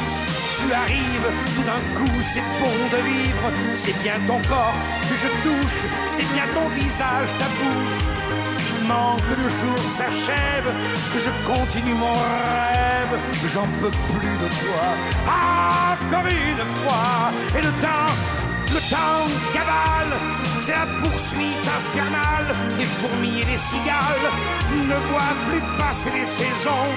tu 0.59 0.73
arrives, 0.73 1.29
tout 1.55 1.63
d'un 1.63 1.83
coup 1.97 2.21
c'est 2.21 2.45
bon 2.61 2.77
de 2.91 3.03
vivre, 3.03 3.51
c'est 3.75 4.01
bien 4.01 4.13
ton 4.25 4.41
corps 4.47 4.73
que 5.01 5.15
je 5.15 5.27
touche, 5.43 5.83
c'est 6.07 6.33
bien 6.33 6.45
ton 6.53 6.69
visage, 6.69 7.29
ta 7.37 7.45
bouche. 7.45 8.42
Que 8.83 9.41
le 9.41 9.47
jour 9.47 9.77
s'achève, 9.89 10.69
que 11.13 11.19
je 11.19 11.31
continue 11.47 11.93
mon 11.93 12.11
rêve, 12.11 13.17
j'en 13.53 13.65
peux 13.79 13.89
plus 13.89 14.35
de 14.43 14.49
toi. 14.61 14.83
Ah, 15.25 15.95
encore 15.95 16.27
une 16.27 16.65
fois, 16.81 17.31
et 17.57 17.61
le 17.61 17.71
temps, 17.79 18.11
le 18.73 18.79
temps 18.89 19.23
cavale, 19.53 20.19
c'est 20.59 20.73
la 20.73 20.87
poursuite 21.01 21.65
infernale, 21.79 22.53
les 22.77 22.83
fourmis 22.83 23.39
et 23.39 23.45
les 23.45 23.57
cigales 23.57 24.29
ne 24.75 24.97
voient 25.09 25.37
plus 25.47 25.63
passer 25.77 26.11
les 26.19 26.25
saisons. 26.25 26.91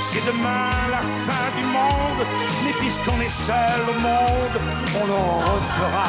C'est 0.00 0.26
demain 0.26 0.70
la 0.90 1.02
fin 1.24 1.48
du 1.56 1.64
monde, 1.66 2.26
mais 2.64 2.72
puisqu'on 2.80 3.20
est 3.20 3.36
seul 3.46 3.80
au 3.88 4.00
monde, 4.00 4.56
on 5.00 5.06
le 5.06 5.12
refera. 5.14 6.08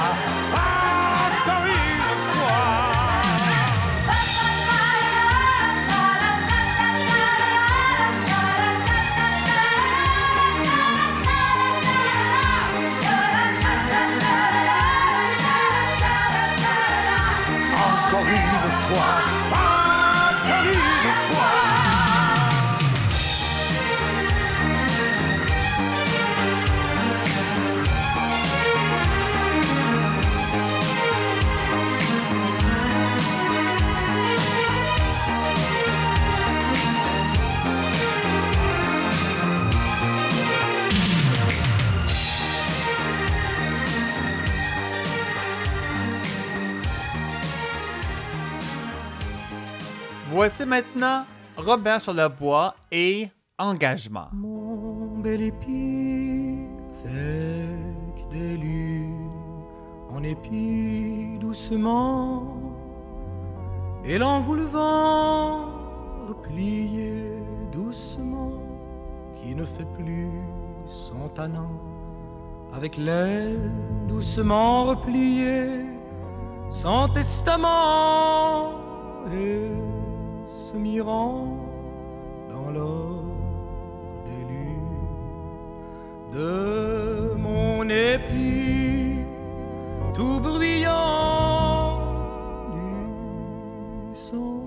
encore 0.55 0.78
Voici 50.41 50.65
maintenant 50.65 51.25
Robert 51.57 51.99
sur 51.99 52.13
le 52.13 52.29
bois 52.29 52.73
et 52.93 53.27
Engagement. 53.57 54.29
Mon 54.31 55.17
bel 55.17 55.41
épi 55.41 56.59
avec 57.03 58.29
des 58.31 58.55
lunes 58.55 59.31
en 60.09 60.23
épi 60.23 61.37
doucement 61.41 62.55
et 64.05 64.17
l'engoule 64.17 64.59
le 64.59 64.63
vent 64.63 65.65
replié 66.29 67.33
doucement 67.73 68.53
qui 69.41 69.53
ne 69.53 69.65
fait 69.65 69.87
plus 69.97 70.29
son 70.87 71.27
tannant 71.35 71.81
avec 72.73 72.95
l'aile 72.95 73.73
doucement 74.07 74.85
repliée 74.85 75.85
sans 76.69 77.09
testament 77.09 78.79
et 79.33 79.98
se 80.49 80.75
mirant 80.75 81.47
dans 82.49 82.71
l'or 82.71 83.23
des 84.25 84.43
lunes 84.51 85.07
de 86.31 87.35
mon 87.37 87.87
épi 87.87 89.19
tout 90.15 90.39
brillant 90.39 92.01
du 92.73 94.15
sang 94.15 94.65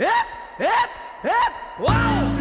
Hip, 0.00 1.52
wow! 1.78 2.33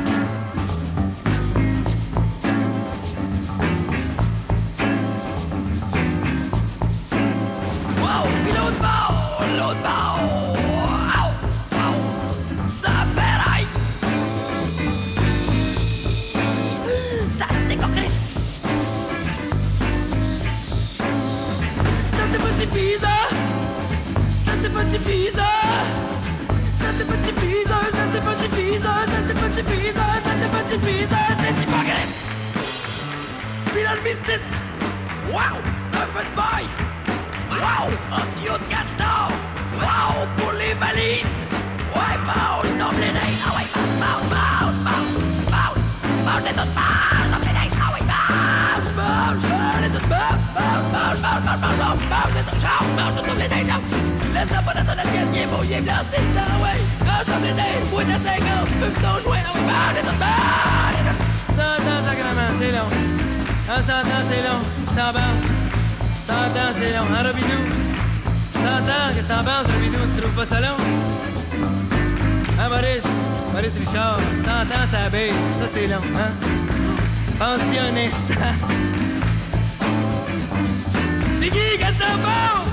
Wow, 35.34 35.62
Snuff 35.80 36.16
and 36.16 36.36
Bye! 36.36 36.93
Wow, 37.64 37.88
en 38.12 38.26
tuyau 38.36 38.58
de 38.58 38.68
castor 38.68 39.32
Wow, 39.80 40.28
pour 40.36 40.52
les 40.52 40.74
valises 40.76 41.40
Ouais, 41.96 42.16
wow, 42.28 42.60
je 42.64 42.74
tombe 42.76 43.00
les 43.00 43.14
nez 43.16 43.34
Ah 43.40 43.56
ouais, 43.56 43.68
bounce, 43.74 44.28
bounce, 44.28 44.80
bounce, 44.84 45.08
bounce 45.48 45.84
Bounce, 46.28 46.44
les 46.44 46.60
autres 46.60 46.74
bounce, 46.74 47.24
tombe 47.32 47.44
les 53.38 53.48
nez 53.48 53.64
je 53.64 54.48
tombe 54.48 54.66
les 54.66 54.80
nez, 55.34 55.48
ton 55.48 55.64
est 55.64 55.82
ouais 56.64 56.80
Quand 57.00 57.20
je 57.20 57.32
tombe 57.32 57.44
les 57.44 57.54
nez, 57.54 57.76
boîte 57.90 58.10
à 58.10 58.20
50, 58.20 58.68
fume 58.68 58.96
Ça, 61.56 61.68
ça, 61.78 61.94
c'est 62.60 62.72
long 62.72 62.90
Ça, 63.66 63.76
ça, 63.82 64.04
ça, 64.04 64.18
c'est 64.28 64.44
long, 64.44 65.63
Sağdan 66.28 66.74
robinou? 66.74 67.06
É 67.06 67.18
harabidou 67.18 67.64
Sağdan 68.54 69.14
gestaban 69.14 69.64
zerbidou 69.64 70.08
Trupa 70.18 70.46
salão 70.46 70.78
Amaris, 72.66 73.04
ah, 73.06 73.54
Maris 73.54 73.76
Richard 73.80 74.22
Sağdan 74.46 74.86
sabe, 74.86 75.32
sa 75.60 75.68
selam 75.68 76.02
Pensionnista 77.40 78.56
Sigi 81.40 81.78
gestaban 81.78 82.73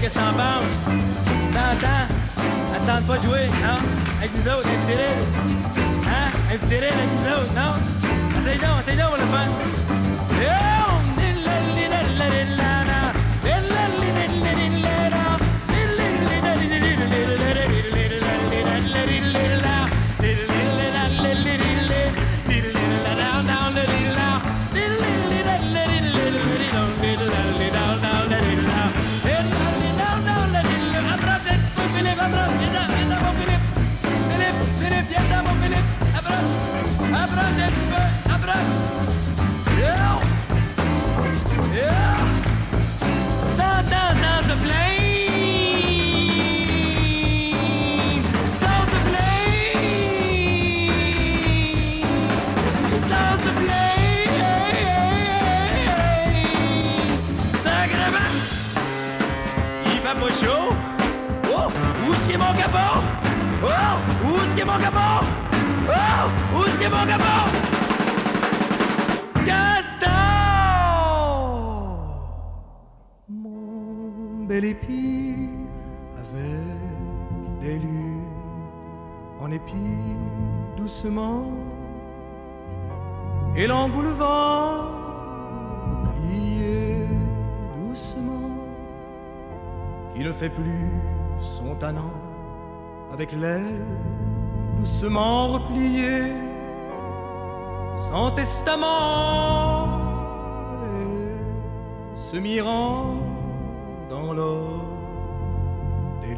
Qu'est-ce 0.00 0.14
que 0.14 0.20
t'en 0.20 0.32
penses? 0.32 0.74
Ça 1.52 1.60
entend? 1.72 2.04
Attends 2.76 3.06
pas 3.06 3.18
de 3.18 3.22
jouer, 3.24 3.46
non? 3.62 3.78
Avec 4.18 4.30
nous 4.34 4.52
autres, 4.52 4.68
avec? 4.68 5.16
Hein? 6.06 6.28
Avec 6.48 6.62
nous 6.62 6.72
non? 7.54 7.72
Essaye 8.40 8.58
donc, 8.58 8.80
essaye 8.82 8.96
donc, 8.96 9.10
on 9.12 9.20
le 9.20 9.28
Mon 64.66 64.76
capot? 64.76 65.24
Oh, 65.88 66.30
mon 66.52 67.06
capot? 67.06 67.48
Gaston! 69.46 70.08
bel 74.48 74.64
épi 74.64 75.34
avec 76.16 77.60
des 77.60 77.78
lunes 77.78 78.24
en 79.40 79.50
épi 79.52 80.16
doucement 80.76 81.46
et 83.54 83.66
l'engoulevent 83.66 84.90
plié 86.16 87.06
doucement 87.76 88.50
qui 90.14 90.24
ne 90.24 90.32
fait 90.32 90.50
plus 90.50 90.90
son 91.38 91.76
tannant 91.76 92.14
avec 93.12 93.32
l'aile 93.32 93.84
doucement 94.78 95.48
repliée 95.48 96.32
sans 97.96 98.30
testament 98.30 99.88
se 102.14 102.36
mirant 102.36 103.14
dans 104.08 104.32
l'or 104.32 104.84
des 106.22 106.34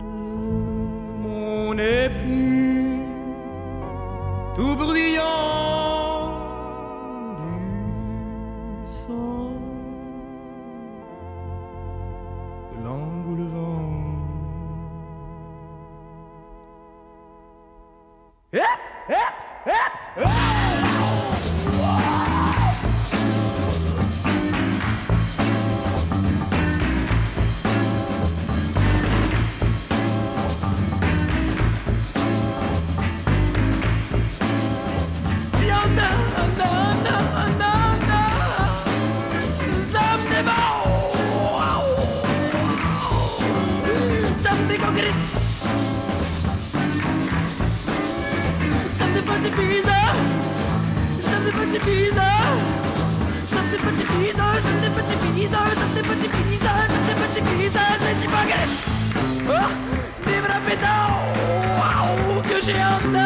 de 0.00 0.08
mon 1.24 1.78
épi 1.78 3.00
tout 4.56 4.74
bruyant 4.74 5.55
Something 44.36 44.78
gonna 44.78 44.96
get 44.96 45.06
it. 45.06 45.14
Something 48.92 49.24
but 49.24 49.40
the 49.42 49.50
pizza. 49.56 49.96
Something 51.20 51.54
but 51.56 51.68
the 51.72 51.80
pizza. 51.80 52.28
Something 53.48 53.80
but 53.82 53.96
the 53.96 54.04
pizza. 54.04 54.46
Something 54.60 54.92
but 54.92 55.06
the 55.08 55.16
pizza. 55.24 55.56
Something 55.80 56.04
but 56.06 56.18
the 56.20 56.28
pizza. 56.28 56.70
Something 56.92 57.16
but 57.16 57.16
the 57.16 57.16
pizza. 57.16 57.16
Something 57.16 57.18
but 57.18 57.30
the 57.34 57.40
pizza. 57.48 57.84
Vibre 60.26 60.50
à 60.50 60.60
pétard. 60.68 61.10
Waouh, 61.78 62.42
que 62.42 62.58
j'ai 62.64 62.78
hâte 62.80 63.25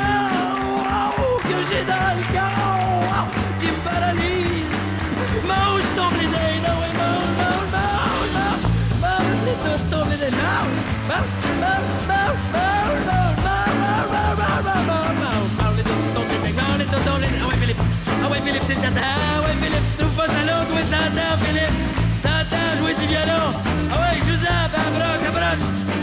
Philippe, 21.38 21.70
ah, 21.72 21.80
Santa, 22.22 22.56
ah, 22.56 22.76
jouer 22.80 22.94
du 22.94 23.06
violon. 23.06 23.52
Ah 23.92 24.00
ouais, 24.00 24.18
Joseph, 24.26 24.72
approche, 24.74 25.28
approche. 25.28 25.99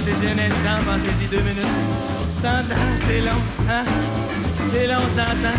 Pensez-y 0.00 0.28
un 0.28 0.38
instant, 0.38 0.80
deux 1.30 1.42
minutes. 1.42 1.74
C'est 3.06 3.20
long, 3.20 3.40
hein? 3.68 3.84
C'est 4.72 4.86
long, 4.86 5.04
s'entend. 5.14 5.58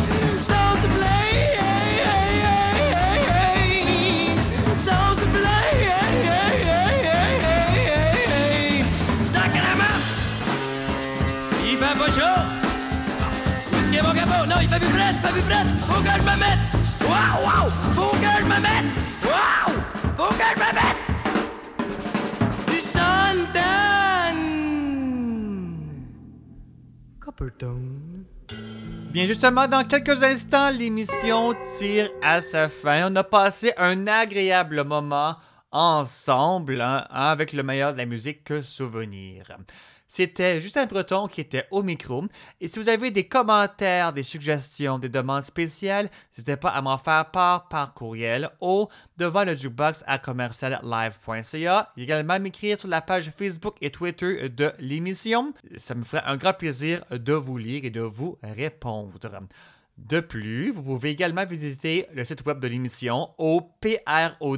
hey, 7.77 7.89
hey. 8.27 8.85
Sacrement! 9.23 9.99
Il 11.65 11.77
fait 11.77 11.97
pas 11.97 12.11
chaud! 12.11 12.41
Où 13.73 13.75
qu'il 13.89 13.99
est 13.99 14.03
mon? 14.03 14.43
Non, 14.49 14.59
il 14.61 14.69
fait 14.69 14.81
plus 14.81 14.89
prête, 14.89 15.15
il 15.15 15.21
fait 15.21 15.33
plus 15.33 15.43
prête! 15.43 15.69
Faut 15.79 16.03
que 16.03 16.11
je 16.11 16.25
me! 16.25 16.80
Bien 29.13 29.27
justement, 29.27 29.67
dans 29.67 29.85
quelques 29.85 30.23
instants, 30.23 30.71
l'émission 30.71 31.53
tire 31.79 32.09
à 32.23 32.41
sa 32.41 32.69
fin. 32.69 33.11
On 33.13 33.17
a 33.17 33.25
passé 33.25 33.73
un 33.77 34.07
agréable 34.07 34.85
moment 34.85 35.37
ensemble, 35.73 36.81
hein, 36.81 37.07
avec 37.11 37.53
le 37.53 37.63
meilleur 37.63 37.93
de 37.93 37.99
la 37.99 38.07
musique 38.07 38.45
que 38.45 38.63
souvenir. 38.63 39.57
C'était 40.13 40.61
Justin 40.61 40.87
Breton 40.87 41.29
qui 41.29 41.41
était 41.41 41.67
au 41.71 41.85
micro. 41.85 42.25
Et 42.61 42.67
si 42.67 42.81
vous 42.81 42.89
avez 42.89 43.13
des 43.13 43.29
commentaires, 43.29 44.13
des 44.13 44.25
suggestions, 44.25 44.99
des 44.99 45.09
demandes 45.09 45.45
spéciales, 45.45 46.11
n'hésitez 46.33 46.57
pas 46.57 46.71
à 46.71 46.83
m'en 46.83 46.99
faire 46.99 47.31
part 47.31 47.69
par 47.69 47.95
courriel 47.95 48.51
au 48.61 48.89
devant 49.19 49.45
le 49.45 49.55
jukebox 49.55 50.03
à 50.09 50.19
commerciallive.ca. 50.19 51.93
Également 51.97 52.41
m'écrire 52.41 52.77
sur 52.77 52.89
la 52.89 53.03
page 53.03 53.31
Facebook 53.31 53.77
et 53.81 53.91
Twitter 53.91 54.49
de 54.49 54.73
l'émission. 54.81 55.55
Ça 55.77 55.95
me 55.95 56.03
ferait 56.03 56.25
un 56.27 56.37
grand 56.37 56.55
plaisir 56.55 57.05
de 57.13 57.35
vous 57.35 57.57
lire 57.57 57.85
et 57.85 57.91
de 57.91 58.01
vous 58.01 58.37
répondre. 58.43 59.17
De 59.97 60.19
plus, 60.19 60.73
vous 60.73 60.83
pouvez 60.83 61.11
également 61.11 61.47
visiter 61.47 62.09
le 62.13 62.25
site 62.25 62.45
web 62.45 62.59
de 62.59 62.67
l'émission 62.67 63.31
au 63.39 63.61
prodjb.com 63.81 64.51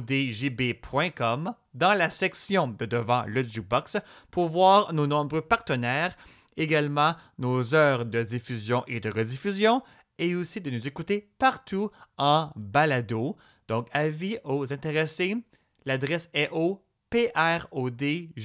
dans 1.73 1.93
la 1.93 2.09
section 2.09 2.67
de 2.67 2.85
devant 2.85 3.23
le 3.27 3.43
jukebox 3.43 3.97
pour 4.31 4.49
voir 4.49 4.93
nos 4.93 5.07
nombreux 5.07 5.41
partenaires, 5.41 6.15
également 6.57 7.15
nos 7.37 7.73
heures 7.73 8.05
de 8.05 8.23
diffusion 8.23 8.83
et 8.87 8.99
de 8.99 9.09
rediffusion, 9.09 9.81
et 10.17 10.35
aussi 10.35 10.61
de 10.61 10.69
nous 10.69 10.87
écouter 10.87 11.29
partout 11.39 11.89
en 12.17 12.51
balado. 12.55 13.35
Donc, 13.67 13.87
avis 13.91 14.37
aux 14.43 14.71
intéressés, 14.71 15.37
l'adresse 15.85 16.29
est 16.33 16.49
au 16.51 16.85
prodjb.com. 17.09 18.35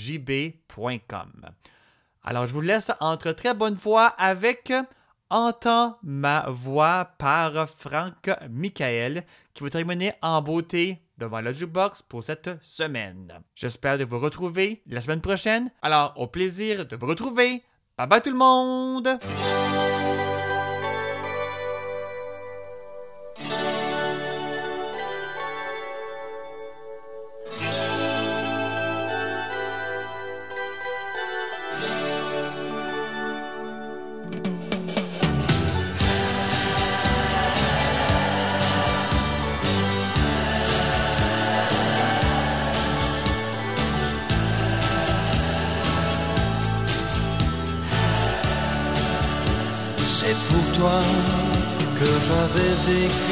Alors, 2.23 2.47
je 2.47 2.53
vous 2.53 2.61
laisse 2.61 2.91
entre 3.01 3.33
très 3.33 3.55
bonne 3.55 3.75
voix 3.75 4.07
avec 4.07 4.73
Entends 5.31 5.99
ma 6.03 6.47
voix 6.49 7.05
par 7.19 7.69
Franck 7.69 8.31
Michael 8.49 9.27
qui 9.59 9.65
va 9.65 9.71
terminer 9.71 10.13
en 10.23 10.41
beauté 10.41 11.03
devant 11.19 11.41
le 11.41 11.53
jukebox 11.53 12.03
pour 12.03 12.23
cette 12.23 12.49
semaine. 12.63 13.41
J'espère 13.57 13.99
de 13.99 14.05
vous 14.05 14.21
retrouver 14.21 14.83
la 14.87 15.01
semaine 15.01 15.21
prochaine. 15.21 15.73
Alors, 15.83 16.15
au 16.17 16.29
plaisir 16.29 16.87
de 16.87 16.95
vous 16.95 17.07
retrouver. 17.07 17.65
Bye 17.99 18.07
bye 18.07 18.23
tout 18.23 18.31
le 18.31 18.37
monde! 18.37 19.09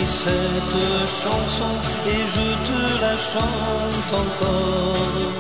Cette 0.07 0.81
chanson 1.23 1.73
et 2.09 2.23
je 2.35 2.47
te 2.67 2.79
la 3.03 3.17
chante 3.17 4.11
encore. 4.25 5.33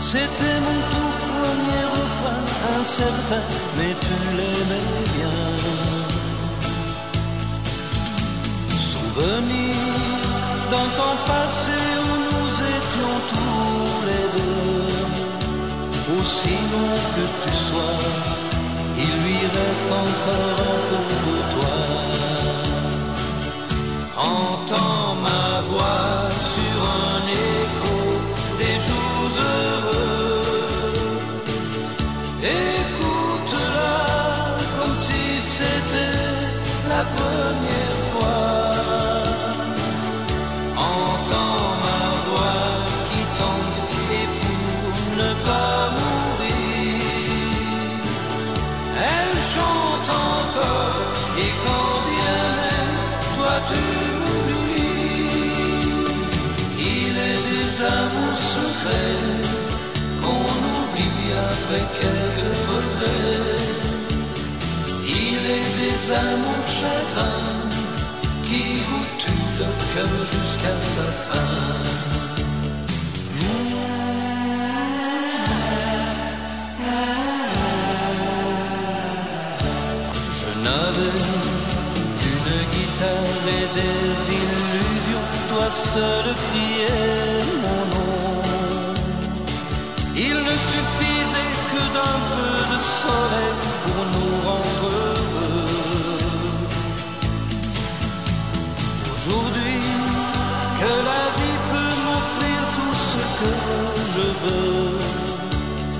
C'était 0.00 0.58
mon 0.66 0.80
tout 0.92 1.14
premier 1.30 1.84
refrain, 1.98 2.42
incertain, 2.80 3.42
mais 3.76 3.92
tu 4.04 4.16
l'aimais 4.36 4.90
bien. 5.16 5.38
Souvenir 8.92 9.74
d'un 10.70 10.88
temps 10.98 11.18
passé 11.26 11.78
où 12.08 12.14
nous 12.28 12.52
étions 12.76 13.16
tous 13.32 13.94
les 14.08 14.26
deux, 14.36 14.94
aussi 16.18 16.56
loin 16.72 16.96
que 17.16 17.24
tu 17.42 17.52
sois 17.68 18.44
il 18.96 19.02
lui 19.02 19.38
reste 19.38 19.90
encore 19.90 20.58
un 20.60 20.80
peu 20.88 21.02
de 21.24 21.36
toi. 21.52 22.03
Entends 24.24 25.03
amours 66.12 66.66
chagrins 66.66 67.68
qui 68.44 68.74
vous 68.86 69.06
tuent 69.18 69.54
le 69.58 69.64
cœur 69.92 70.14
jusqu'à 70.32 70.74
la 70.96 71.08
fin. 71.26 72.04
Qu'une 82.20 82.62
guitare 82.72 83.46
et 83.58 83.66
des 83.74 84.08
illusions, 84.38 85.28
toi 85.48 85.68
seul 85.70 86.26
criais 86.46 87.53
Aujourd'hui, 99.26 99.80
que 100.80 100.92
la 101.10 101.24
vie 101.38 101.58
peut 101.70 101.94
m'offrir 102.04 102.60
tout 102.76 102.94
ce 103.10 103.22
que 103.40 103.52
je 104.14 104.26
veux, 104.42 104.98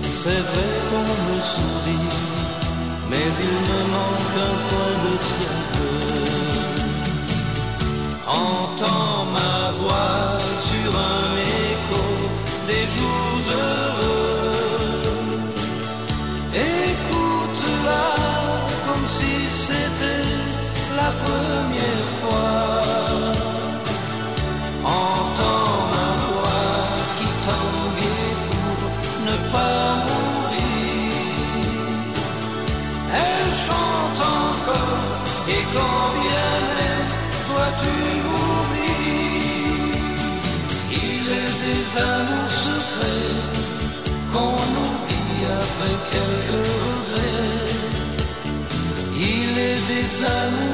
c'est 0.03 0.43
vrai 0.51 0.71
qu'on 0.91 1.09
me 1.27 1.39
sourit 1.55 2.35
mais 3.11 3.31
il 3.49 3.57
me 3.71 3.81
manque 3.95 4.35
un 4.49 4.57
coin 4.69 4.93
de 5.05 5.15
ciel. 5.31 5.61
Entends 8.27 9.25
ma 9.37 9.59
voix 9.81 10.39
sur 10.69 10.91
un 11.17 11.29
écho 11.39 12.05
des 12.69 12.85
jours 12.95 13.45
heureux. 13.63 14.55
Écoute-la 16.55 18.07
comme 18.87 19.07
si 19.19 19.35
c'était 19.67 20.33
la 20.97 21.11
première 21.25 22.09
fois. 22.21 22.84
Entends 24.85 25.79
ma 25.93 26.09
voix 26.27 26.75
qui 27.19 27.29
tanguait 27.47 28.37
pour 28.49 28.93
ne 29.29 29.37
pas 29.53 29.87
mourir. 30.05 31.13
Elle 33.23 33.51
chante 33.67 34.21
encore 34.21 35.17
et 35.49 35.65
quand 35.75 36.09
bien 36.23 36.51
même 36.79 37.09
toi 37.47 37.67
tu 37.81 37.95
m'oublies. 38.27 39.05
Il 40.93 41.25
est 41.41 41.55
des 41.65 41.85
amours 42.13 42.55
secrets 42.67 43.37
qu'on 44.33 44.65
oublie 44.85 45.43
après 45.61 45.97
quelques 46.13 46.67
regrets. 46.85 47.73
Il 49.17 49.51
est 49.69 49.83
des 49.93 50.09
amours 50.25 50.74